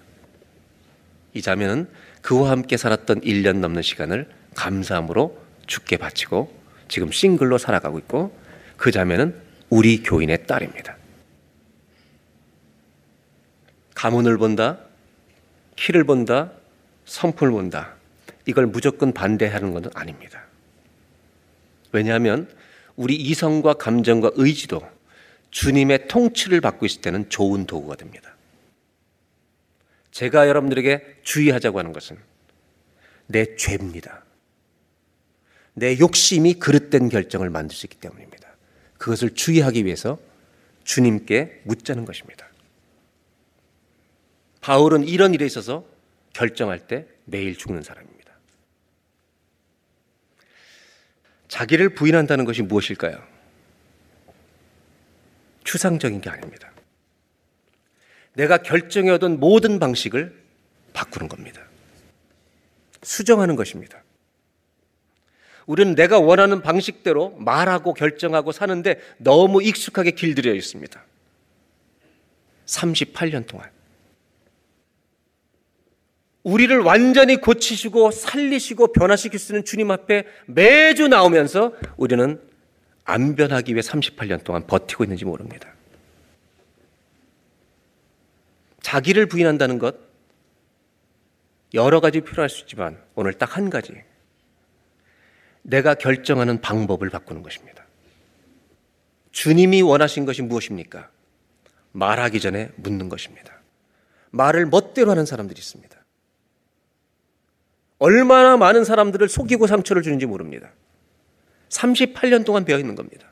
[1.34, 1.88] 이 자매는
[2.22, 5.38] 그와 함께 살았던 1년 넘는 시간을 감사함으로
[5.68, 6.54] 죽게 바치고
[6.88, 8.38] 지금 싱글로 살아가고 있고
[8.78, 9.36] 그 자매는
[9.70, 10.98] 우리 교인의 딸입니다.
[13.96, 14.80] 가문을 본다,
[15.76, 16.52] 키를 본다,
[17.06, 17.96] 성품을 본다.
[18.46, 20.44] 이걸 무조건 반대하는 것은 아닙니다.
[21.92, 22.50] 왜냐하면
[22.96, 24.82] 우리 이성과 감정과 의지도
[25.54, 28.36] 주님의 통치를 받고 있을 때는 좋은 도구가 됩니다.
[30.10, 32.18] 제가 여러분들에게 주의하자고 하는 것은
[33.28, 34.24] 내 죄입니다.
[35.76, 38.50] 내 욕심이 그릇된 결정을 만들 수 있기 때문입니다.
[38.98, 40.20] 그것을 주의하기 위해서
[40.86, 42.48] 주님께 묻자는 것입니다.
[44.62, 45.86] 바울은 이런 일에 있어서
[46.34, 48.34] 결정할 때 매일 죽는 사람입니다.
[51.48, 53.33] 자기를 부인한다는 것이 무엇일까요?
[55.64, 56.72] 추상적인 게 아닙니다.
[58.34, 60.42] 내가 결정해오던 모든 방식을
[60.94, 61.62] 바꾸는 겁니다.
[63.04, 64.04] 수정하는 것입니다.
[65.66, 71.04] 우리는 내가 원하는 방식대로 말하고 결정하고 사는데 너무 익숙하게 길들여 있습니다.
[72.66, 73.70] 38년 동안.
[76.44, 82.42] 우리를 완전히 고치시고 살리시고 변화시킬 수 있는 주님 앞에 매주 나오면서 우리는
[83.06, 85.74] 안 변하기 위해 38년 동안 버티고 있는지 모릅니다.
[88.82, 89.96] 자기를 부인한다는 것
[91.74, 93.94] 여러 가지 필요할 수 있지만 오늘 딱 한 가지.
[95.64, 97.86] 내가 결정하는 방법을 바꾸는 것입니다.
[99.32, 101.10] 주님이 원하신 것이 무엇입니까?
[101.94, 103.62] 말하기 전에 묻는 것입니다.
[104.32, 105.98] 말을 멋대로 하는 사람들이 있습니다.
[108.00, 110.72] 얼마나 많은 사람들을 속이고 상처를 주는지 모릅니다.
[111.74, 113.28] 38년 동안 배어 있는 겁니다.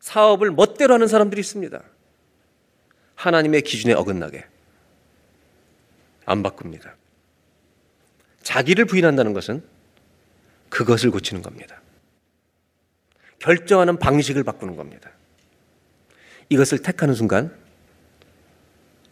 [0.00, 1.82] 사업을 멋대로 하는 사람들이 있습니다.
[3.14, 4.44] 하나님의 기준에 어긋나게
[6.24, 6.96] 안 바꿉니다.
[8.42, 9.62] 자기를 부인한다는 것은
[10.70, 11.80] 그것을 고치는 겁니다.
[13.38, 15.10] 결정하는 방식을 바꾸는 겁니다.
[16.48, 17.54] 이것을 택하는 순간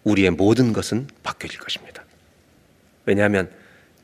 [0.05, 2.05] 우리의 모든 것은 바뀌어질 것입니다.
[3.05, 3.51] 왜냐하면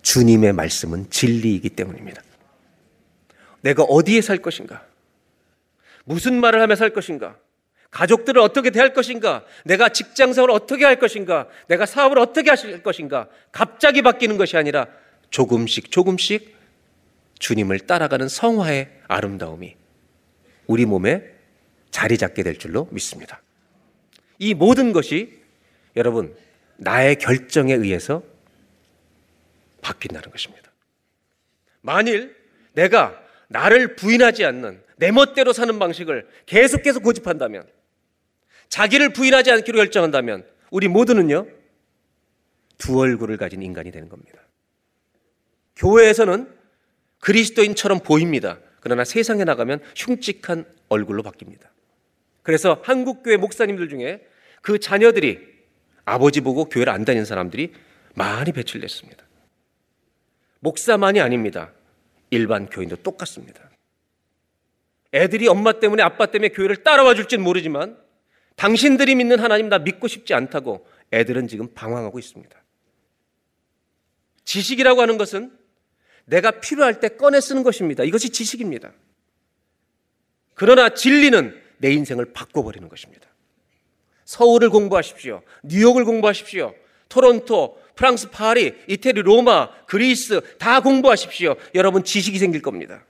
[0.02, 2.23] 주님의 말씀은 진리이기 때문입니다.
[3.65, 4.86] 내가 어디에 살 것인가?
[6.05, 7.39] 무슨 말을 하며 살 것인가?
[7.91, 9.43] 가족들을 어떻게 대할 것인가?
[9.65, 11.49] 내가 직장 생활을 어떻게 할 것인가?
[11.66, 13.28] 내가 사업을 어떻게 하실 것인가?
[13.53, 14.86] 갑자기 바뀌는 것이 아니라
[15.31, 16.55] 조금씩 조금씩
[17.39, 19.77] 주님을 따라가는 성화의 아름다움이
[20.66, 21.23] 우리 몸에
[21.91, 23.41] 자리 잡게 될 줄로 믿습니다.
[24.39, 25.41] 이 모든 것이
[25.97, 26.36] 여러분
[26.77, 28.23] 나의 결정에 의해서
[29.81, 30.70] 바뀐다는 것입니다.
[31.81, 32.36] 만일
[32.74, 37.66] 내가 나를 부인하지 않는 내 멋대로 사는 방식을 계속해서 고집한다면
[38.69, 41.47] 자기를 부인하지 않기로 결정한다면 우리 모두는요
[42.79, 44.41] 두 얼굴을 가진 인간이 되는 겁니다.
[45.77, 46.49] 교회에서는
[47.21, 48.59] 그리스도인처럼 보입니다.
[48.81, 51.69] 그러나 세상에 나가면 흉측한 얼굴로 바뀝니다.
[52.43, 54.27] 그래서 한국교회 목사님들 중에
[54.61, 55.41] 그 자녀들이
[56.05, 57.73] 아버지 보고 교회를 안 다니는 사람들이
[58.15, 59.25] 많이 배출됐습니다.
[60.61, 61.73] 목사만이 아닙니다.
[62.35, 63.70] 일반 교인도 똑같습니다.
[65.15, 67.97] 애들이 엄마 때문에 아빠 때문에 교회를 따라와 줄지는 모르지만
[68.56, 72.62] 당신들이 믿는 하나님 나 믿고 싶지 않다고 애들은 지금 방황하고 있습니다.
[74.44, 75.56] 지식이라고 하는 것은
[76.27, 78.05] 내가 필요할 때 꺼내 쓰는 것입니다.
[78.05, 78.93] 이것이 지식입니다.
[80.55, 83.28] 그러나 진리는 내 인생을 바꿔버리는 것입니다.
[84.24, 85.43] 서울을 공부하십시오.
[85.62, 86.74] 뉴욕을 공부하십시오.
[87.09, 91.57] 토론토, 프랑스 파리, 이태리 로마, 그리스 다 공부하십시오.
[91.75, 93.05] 여러분 지식이 생길 겁니다.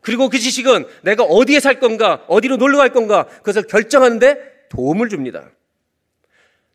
[0.00, 5.50] 그리고 그 지식은 내가 어디에 살 건가, 어디로 놀러 갈 건가, 그것을 결정하는데 도움을 줍니다.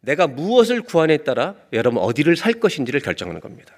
[0.02, 3.76] 내가 무엇을 구하냐에 따라 여러분 어디를 살 것인지를 결정하는 겁니다.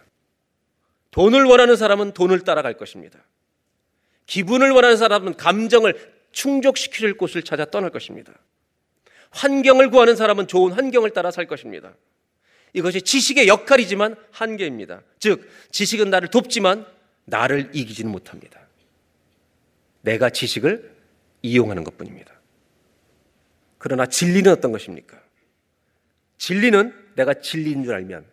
[1.11, 3.19] 돈을 원하는 사람은 돈을 따라갈 것입니다.
[4.25, 8.33] 기분을 원하는 사람은 감정을 충족시킬 곳을 찾아 떠날 것입니다.
[9.31, 11.93] 환경을 구하는 사람은 좋은 환경을 따라 살 것입니다.
[12.73, 15.01] 이것이 지식의 역할이지만 한계입니다.
[15.19, 16.85] 즉, 지식은 나를 돕지만
[17.25, 18.59] 나를 이기지는 못합니다.
[20.01, 20.95] 내가 지식을
[21.41, 22.33] 이용하는 것 뿐입니다.
[23.77, 25.21] 그러나 진리는 어떤 것입니까?
[26.37, 28.25] 진리는 내가 진리인 줄 알면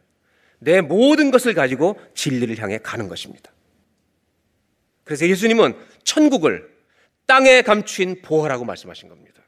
[0.59, 3.51] 내 모든 것을 가지고 진리를 향해 가는 것입니다.
[5.05, 6.75] 그래서 예수님은 천국을
[7.27, 9.43] 땅에 감추인 보화라고 말씀하신 겁니다.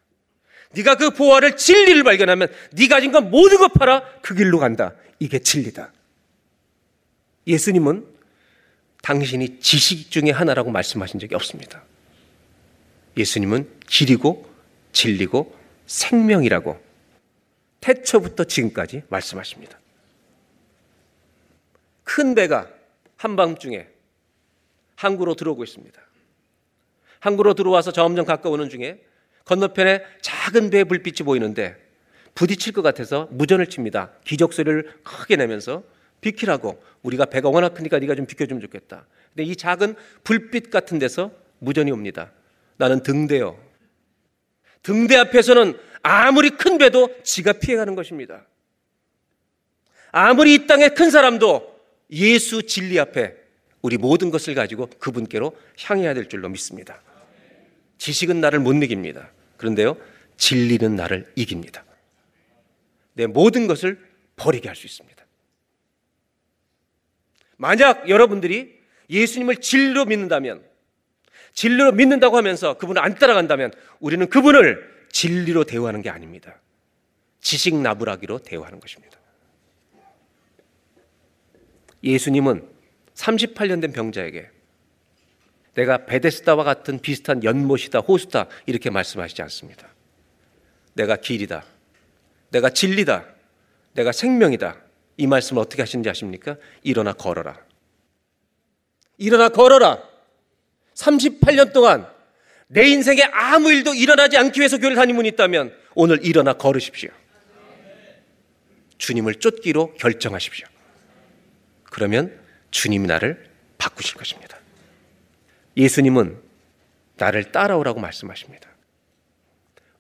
[0.77, 4.93] 네가 그 보화를 진리를 발견하면 네 가진 건 모든 것 팔아 그 길로 간다.
[5.19, 5.93] 이게 진리다.
[7.47, 8.07] 예수님은
[9.03, 11.83] 당신이 지식 중에 하나라고 말씀하신 적이 없습니다.
[13.17, 14.51] 예수님은 길이고
[14.93, 16.85] 진리고 생명이라고
[17.81, 19.79] 태초부터 지금까지 말씀하십니다.
[22.03, 22.69] 큰 배가
[23.17, 23.87] 한밤중에
[24.97, 26.01] 항구로 들어오고 있습니다.
[27.21, 29.06] 항구로 들어와서 점점 가까우는 중에
[29.47, 31.77] 건너편에 작은 배의 불빛이 보이는데
[32.35, 34.11] 부딪힐 것 같아서 무전을 칩니다.
[34.25, 35.83] 기적 소리를 크게 내면서
[36.21, 39.07] 비키라고 우리가 배가 워낙 크니까 네가 좀 비켜주면 좋겠다.
[39.35, 39.95] 근데 이 작은
[40.25, 42.33] 불빛 같은 데서 무전이 옵니다.
[42.77, 43.59] 나는 등대요.
[44.83, 48.47] 등대 앞에서는 아무리 큰 배도 지가 피해가는 것입니다.
[50.13, 51.77] 아무리 이 땅에 큰 사람도
[52.11, 53.35] 예수 진리 앞에
[53.83, 57.01] 우리 모든 것을 가지고 그분께로 향해야 될 줄로 믿습니다.
[57.99, 59.31] 지식은 나를 못 이깁니다.
[59.57, 59.97] 그런데요,
[60.37, 61.85] 진리는 나를 이깁니다.
[63.15, 63.99] 내 모든 것을
[64.37, 65.25] 버리게 할 수 있습니다.
[67.57, 68.79] 만약 여러분들이
[69.09, 70.63] 예수님을 진리로 믿는다면,
[71.55, 76.61] 진리로 믿는다고 하면서 그분을 안 따라간다면 우리는 그분을 진리로 대우하는 게 아닙니다.
[77.41, 79.19] 지식 나부라기로 대우하는 것입니다.
[82.05, 82.69] 예수님은
[83.15, 84.51] 38년 된 병자에게
[85.77, 89.89] 내가 베데스다와 같은 비슷한 연못이다, 호수다 이렇게 말씀하시지 않습니다.
[90.95, 91.65] 내가 길이다.
[92.51, 93.27] 내가 진리다.
[93.93, 94.81] 내가 생명이다.
[95.19, 96.57] 이 말씀을 어떻게 하시는지 아십니까?
[96.83, 97.59] 일어나 걸어라.
[99.19, 100.03] 일어나 걸어라.
[100.95, 102.07] 38년 동안
[102.69, 107.11] 내 인생에 아무 일도 일어나지 않기 위해서 교회를 다닌 분이 있다면 오늘 일어나 걸으십시오.
[108.97, 110.67] 주님을 쫓기로 결정하십시오.
[111.85, 112.39] 그러면
[112.71, 114.46] 주님이 나를 바꾸실 것입니다.
[115.77, 116.41] 예수님은
[117.17, 118.69] 나를 따라오라고 말씀하십니다.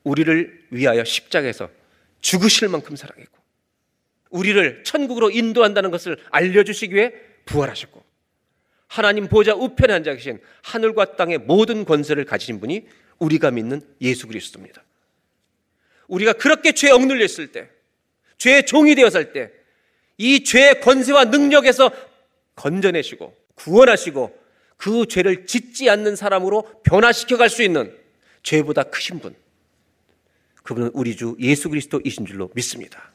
[0.05, 1.71] 우리를 위하여 십자가에서
[2.21, 3.37] 죽으실 만큼 사랑했고,
[4.31, 7.13] 우리를 천국으로 인도한다는 것을 알려주시기 위해
[7.45, 8.05] 부활하셨고,
[8.89, 12.87] 하나님 보좌 우편에 앉아 계신 하늘과 땅의 모든 권세를 가지신 분이
[13.19, 14.83] 우리가 믿는 예수 그리스도입니다.
[16.09, 17.69] 우리가 그렇게 죄에 억눌려 있을 때,
[18.39, 19.51] 죄의 종이 되었을 때,
[20.19, 21.91] 이 죄의 권세와 능력에서
[22.55, 24.46] 건져내시고 구원하시고
[24.77, 27.97] 그 죄를 짓지 않는 사람으로 변화시켜 갈 수 있는
[28.43, 29.35] 죄보다 크신 분.
[30.63, 33.13] 그분은 우리 주 예수 그리스도이신 줄로 믿습니다.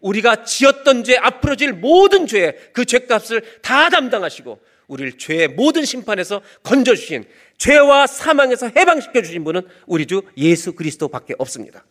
[0.00, 6.40] 우리가 지었던 죄, 앞으로 질 모든 죄, 그 죄값을 다 담당하시고 우리를 죄의 모든 심판에서
[6.62, 7.24] 건져 주신
[7.58, 11.84] 죄와 사망에서 해방시켜 주신 분은 우리 주 예수 그리스도밖에 없습니다.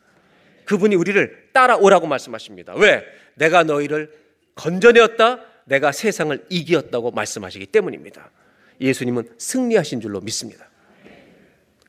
[0.65, 2.73] 그분이 우리를 따라오라고 말씀하십니다.
[2.75, 3.05] 왜?
[3.35, 4.11] 내가 너희를
[4.55, 5.41] 건져내었다.
[5.65, 8.31] 내가 세상을 이기었다고 말씀하시기 때문입니다.
[8.79, 10.67] 예수님은 승리하신 줄로 믿습니다.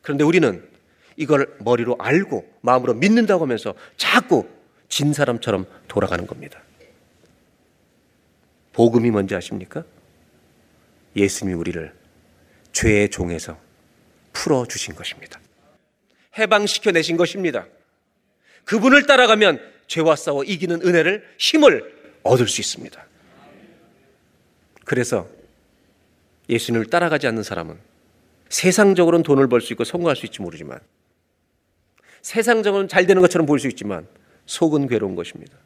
[0.03, 0.67] 그런데 우리는
[1.17, 4.49] 이걸 머리로 알고 마음으로 믿는다고 하면서 자꾸
[4.89, 6.63] 진 사람처럼 돌아가는 겁니다.
[8.73, 9.85] 복음이 뭔지 아십니까?
[11.17, 11.93] 예수님이 우리를
[12.73, 13.59] 죄의 종에서
[14.33, 15.41] 풀어 주신 것입니다.
[16.39, 17.67] 해방시켜 내신 것입니다.
[18.65, 21.93] 그분을 따라가면 죄와 싸워 이기는 은혜를 힘을
[22.23, 23.05] 얻을 수 있습니다.
[24.85, 25.29] 그래서
[26.49, 27.79] 예수님을 따라가지 않는 사람은
[28.49, 30.81] 세상적으로는 돈을 벌 수 있고 성공할 수 있지 모르지만
[32.23, 34.07] 세상적으로는 잘 되는 것처럼 보일 수 있지만
[34.47, 35.57] 속은 괴로운 것입니다.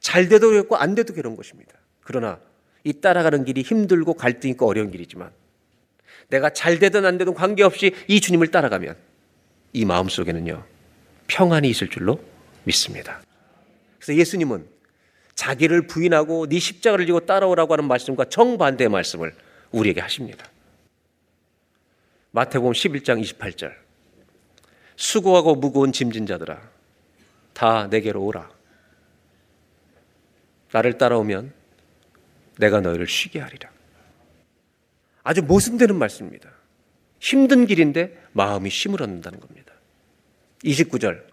[0.00, 1.74] 잘 돼도 괴롭고 안 돼도 괴로운 것입니다.
[2.02, 2.38] 그러나
[2.84, 5.30] 이 따라가는 길이 힘들고 갈등 있고 어려운 길이지만
[6.28, 8.96] 내가 잘 되든 안 되든 관계없이 이 주님을 따라가면
[9.72, 10.64] 이 마음 속에는요
[11.26, 12.20] 평안이 있을 줄로
[12.64, 13.20] 믿습니다.
[13.98, 14.66] 그래서 예수님은
[15.34, 19.34] 자기를 부인하고 네 십자가를 지고 따라오라고 하는 말씀과 정반대의 말씀을
[19.70, 20.46] 우리에게 하십니다.
[22.32, 23.74] 마태복음 11장 28절
[24.96, 26.60] 수고하고 무거운 짐진 자들아
[27.52, 28.50] 다 내게로 오라
[30.72, 31.52] 나를 따라오면
[32.58, 33.70] 내가 너희를 쉬게 하리라.
[35.22, 36.50] 아주 모순되는 말씀입니다.
[37.18, 39.72] 힘든 길인데 마음이 힘을 얻는다는 겁니다.
[40.64, 41.24] 29절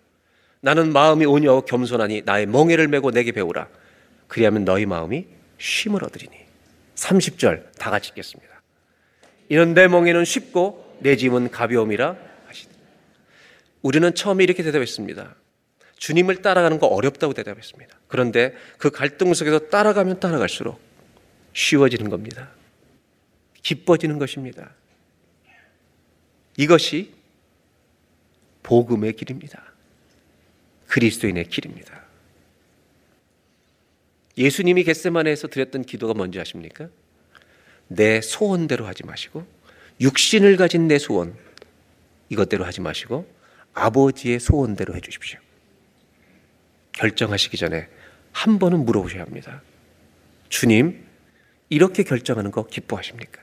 [0.61, 3.67] 나는 마음이 온유하고 겸손하니 나의 멍에를 메고 내게 배우라.
[4.27, 5.27] 그리하면 너희 마음이
[5.57, 6.42] 쉼을 얻으리니.
[6.95, 8.53] 30절 다 같이 읽겠습니다.
[9.73, 12.15] 내 멍에는 쉽고 내 짐은 가벼움이라
[12.47, 12.73] 하시니.
[13.81, 15.35] 우리는 처음에 이렇게 대답했습니다.
[15.97, 17.97] 주님을 따라가는 거 어렵다고 대답했습니다.
[18.07, 20.79] 그런데 그 갈등 속에서 따라가면 따라갈수록
[21.53, 22.49] 쉬워지는 겁니다.
[23.61, 24.71] 기뻐지는 것입니다.
[26.57, 27.13] 이것이
[28.63, 29.63] 복음의 길입니다.
[30.87, 32.02] 그리스도인의 길입니다.
[34.37, 36.89] 예수님이 겟세마네에서 드렸던 기도가 뭔지 아십니까?
[37.87, 39.45] 내 소원대로 하지 마시고
[40.01, 41.35] 육신을 가진 내 소원
[42.29, 43.27] 이것대로 하지 마시고
[43.73, 45.39] 아버지의 소원대로 해 주십시오.
[46.93, 47.87] 결정하시기 전에
[48.31, 49.61] 한 번은 물어보셔야 합니다.
[50.49, 51.03] 주님,
[51.69, 53.41] 이렇게 결정하는 거 기뻐하십니까?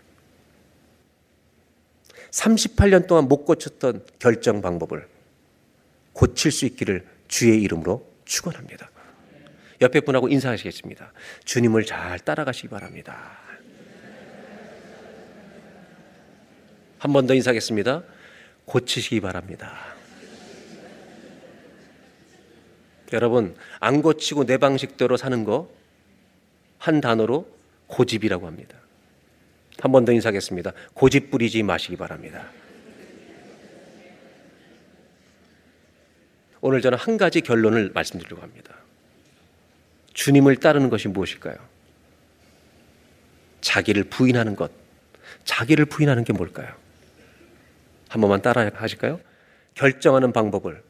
[2.30, 5.08] 38년 동안 못 고쳤던 결정 방법을
[6.12, 8.88] 고칠 수 있기를 주의 이름으로 축원합니다.
[9.80, 11.12] 옆에 분하고 인사하시겠습니다.
[11.44, 13.38] 주님을 잘 따라가시기 바랍니다.
[16.98, 18.02] 한 번 더 인사하겠습니다.
[18.66, 19.94] 고치시기 바랍니다.
[23.12, 25.68] 여러분, 안 고치고 내 방식대로 사는 거
[26.78, 27.46] 한 단어로
[27.88, 28.76] 고집이라고 합니다.
[29.80, 30.72] 한 번 더 인사하겠습니다.
[30.94, 32.50] 고집 부리지 마시기 바랍니다.
[36.60, 38.74] 오늘 저는 한 가지 결론을 말씀드리려고 합니다.
[40.12, 41.56] 주님을 따르는 것이 무엇일까요?
[43.60, 44.70] 자기를 부인하는 것.
[45.44, 46.74] 자기를 부인하는 게 뭘까요?
[48.08, 49.20] 한 번만 따라 하실까요?
[49.74, 50.82] 결정하는 방법을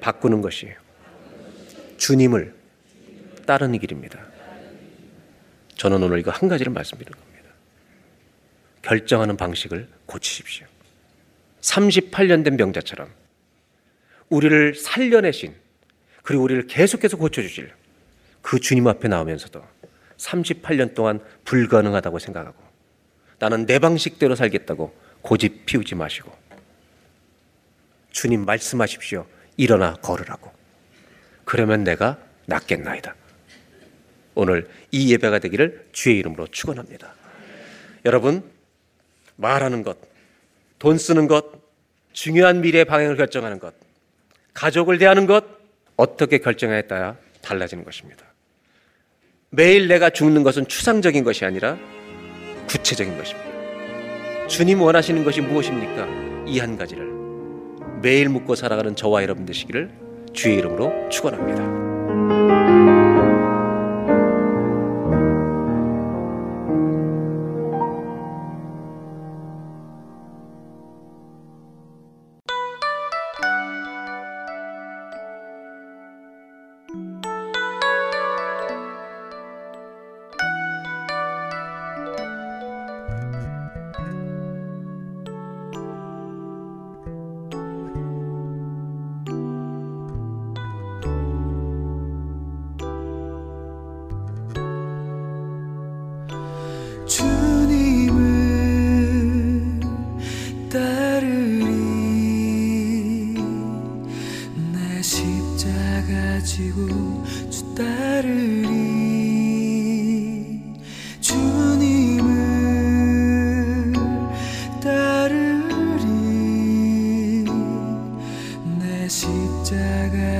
[0.00, 0.76] 바꾸는 것이에요.
[1.96, 2.54] 주님을
[3.46, 4.20] 따르는 길입니다.
[5.76, 7.50] 저는 오늘 이거 한 가지를 말씀드리는 겁니다.
[8.82, 10.66] 결정하는 방식을 고치십시오.
[11.60, 13.10] 38년 된 병자처럼
[14.28, 15.54] 우리를 살려내신
[16.24, 17.70] 그리고 우리를 계속해서 고쳐주실
[18.42, 19.62] 그 주님 앞에 나오면서도
[20.16, 22.60] 38년 동안 불가능하다고 생각하고
[23.38, 26.32] 나는 내 방식대로 살겠다고 고집 피우지 마시고
[28.10, 29.26] 주님 말씀하십시오.
[29.56, 30.50] 일어나 걸으라고.
[31.44, 33.14] 그러면 내가 낫겠나이다.
[34.34, 37.12] 오늘 이 예배가 되기를 주의 이름으로 축원합니다.
[38.04, 38.42] 여러분
[39.36, 39.98] 말하는 것,
[40.78, 41.44] 돈 쓰는 것,
[42.12, 43.74] 중요한 미래 방향을 결정하는 것,
[44.54, 45.63] 가족을 대하는 것
[45.96, 48.24] 어떻게 결정하에 따라 달라지는 것입니다.
[49.50, 51.78] 매일 내가 죽는 것은 추상적인 것이 아니라
[52.68, 54.46] 구체적인 것입니다.
[54.48, 56.06] 주님 원하시는 것이 무엇입니까?
[56.46, 57.10] 이 한 가지를
[58.02, 59.90] 매일 묻고 살아가는 저와 여러분 되시기를
[60.34, 61.83] 주의 이름으로 축원합니다.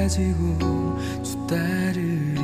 [0.04, 2.43] 가 지고 주 따르